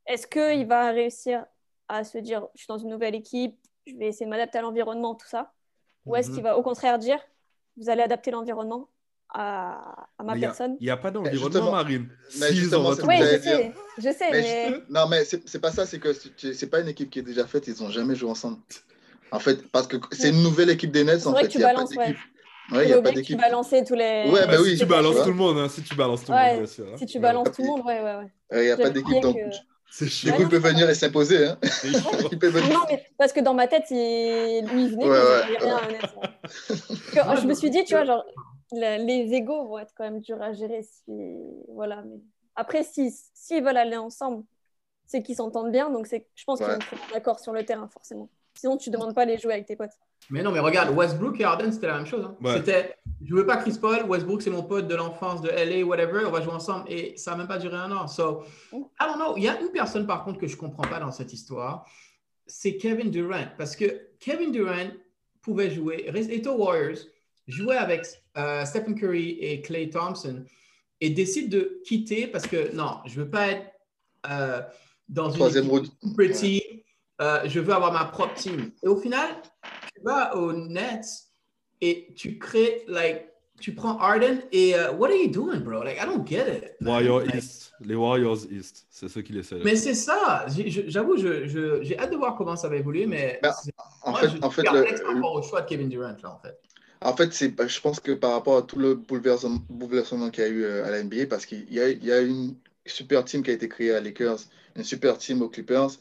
[0.06, 1.46] Est-ce qu'il va réussir
[1.88, 4.62] à se dire, je suis dans une nouvelle équipe, je vais essayer de m'adapter à
[4.62, 5.54] l'environnement, tout ça
[6.06, 6.36] Ou est-ce mhm.
[6.36, 7.20] qu'il va au contraire dire,
[7.78, 8.90] vous allez adapter l'environnement
[9.34, 10.76] à, ma personne.
[10.80, 12.10] Il n'y a, pas d'environnement, Marine.
[12.42, 14.84] oui, je sais, je sais, mais...
[14.90, 17.68] Non, mais c'est pas ça, c'est que c'est pas une équipe qui est déjà faite,
[17.68, 18.58] ils n'ont jamais joué ensemble.
[19.32, 21.48] En fait, parce que c'est une nouvelle équipe des Nets, en fait.
[21.48, 22.16] Que tu balances, ouais.
[22.72, 23.38] Ouais, y a pas d'équipe.
[23.38, 24.30] Tu balancer tous les.
[24.32, 24.72] Ouais, bah oui.
[24.72, 26.86] Si tu balances tout le monde, hein, si tu balances tout le monde, bien sûr.
[26.88, 26.98] Hein.
[26.98, 28.32] Si tu balances tout le monde, ouais, ouais, ouais.
[28.54, 29.38] Il n'y a pas d'équipe, donc.
[30.00, 31.48] Du coup, il peut venir et s'imposer.
[31.48, 31.58] Hein.
[31.84, 34.66] Non, mais parce que dans ma tête, il...
[34.72, 35.20] lui, il venait, ouais,
[35.50, 35.98] mais ouais.
[37.14, 38.26] rien Je me suis dit, tu vois, genre,
[38.72, 40.84] les égaux vont être quand même durs à gérer.
[40.84, 41.12] Si...
[41.70, 42.04] Voilà.
[42.04, 42.20] Mais...
[42.56, 44.44] Après, s'ils si, veulent aller ensemble,
[45.06, 45.90] c'est qu'ils s'entendent bien.
[45.90, 48.30] Donc, je pense qu'ils vont être d'accord sur le terrain, forcément.
[48.54, 49.92] Sinon, tu ne demandes pas les jouer avec tes potes.
[50.30, 52.26] Mais non, mais regarde, Westbrook et Harden, c'était la même chose.
[52.26, 52.54] Hein.
[52.56, 56.26] C'était, je veux pas Chris Paul, Westbrook, c'est mon pote de l'enfance de LA, whatever,
[56.26, 56.86] on va jouer ensemble.
[56.92, 58.08] Et ça n'a même pas duré un an.
[58.08, 58.44] So,
[58.74, 59.36] I don't know.
[59.38, 61.86] Il y a une personne, par contre, que je comprends pas dans cette histoire.
[62.46, 63.48] C'est Kevin Durant.
[63.58, 64.92] Parce que Kevin Durant
[65.42, 67.00] pouvait jouer, était aux Warriors,
[67.48, 68.06] jouait avec
[68.38, 70.46] euh, Stephen Curry et Clay Thompson
[71.00, 73.72] et décide de quitter parce que non, je veux pas être
[74.30, 74.62] euh,
[75.10, 75.46] dans une
[75.78, 76.84] équipe petit.
[77.22, 78.72] Euh, je veux avoir ma propre team.
[78.84, 79.30] Et au final,
[79.94, 81.06] tu vas au Nets
[81.80, 83.28] et tu crées, like,
[83.60, 85.84] tu prends Arden et uh, what are you doing, bro?
[85.84, 86.76] Like, I don't get it.
[86.82, 89.60] Warriors East, les Warriors East, c'est ce qu'il essaie.
[89.64, 90.48] Mais c'est ça.
[90.88, 93.54] J'avoue, j'ai hâte de voir comment ça va évoluer, mais ben,
[94.02, 96.60] en fait, je en fait, le, au choix de Kevin Durant là, en fait.
[97.04, 100.48] En fait, c'est, je pense que par rapport à tout le bouleversement, bouleversement qu'il y
[100.48, 102.56] a eu euh, à la NBA, parce qu'il y y a une
[102.86, 104.40] super team qui a été créée à Lakers,
[104.76, 105.92] une super team aux Clippers.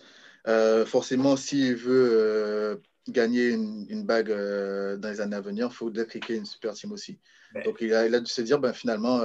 [0.46, 2.76] Euh, forcément, s'il veut euh,
[3.08, 6.74] gagner une, une bague euh, dans les années à venir, il faut créer une super
[6.74, 7.18] team aussi.
[7.64, 9.22] Donc, il a, il a, dû se dire, ben, finalement,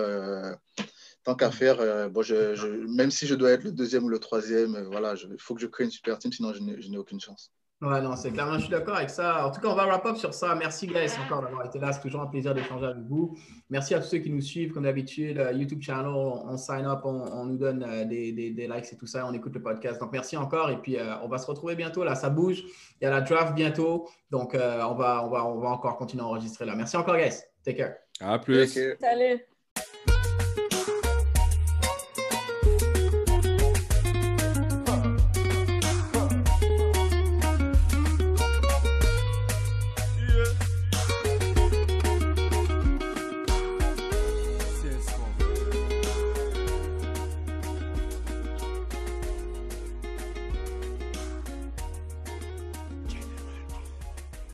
[1.23, 4.19] tant qu'à faire, bon, je, je, même si je dois être le deuxième ou le
[4.19, 7.51] troisième, voilà, il faut que je crée une super team, sinon je n'ai aucune chance.
[7.81, 9.45] Ouais, non, c'est clairement, je suis d'accord avec ça.
[9.45, 10.55] En tout cas, on va wrap up sur ça.
[10.55, 11.91] Merci, guys, encore d'avoir été là.
[11.91, 13.37] C'est toujours un plaisir d'échanger avec vous.
[13.69, 15.45] Merci à tous ceux qui nous suivent, comme d'habitude.
[15.53, 19.07] YouTube channel, on, sign up, on, nous donne euh, des, des, des, likes et tout
[19.07, 19.27] ça.
[19.27, 19.99] On écoute le podcast.
[19.99, 20.69] Donc, merci encore.
[20.69, 22.05] Et puis, euh, on va se retrouver bientôt.
[22.05, 22.63] Là, ça bouge.
[23.01, 24.07] Il y a la draft bientôt.
[24.31, 26.75] Donc, euh, on, va, on, va, on va encore continuer à enregistrer là.
[26.75, 27.41] Merci encore, guys.
[27.65, 27.95] Take care.
[28.21, 28.67] À plus.
[29.01, 29.41] Salut.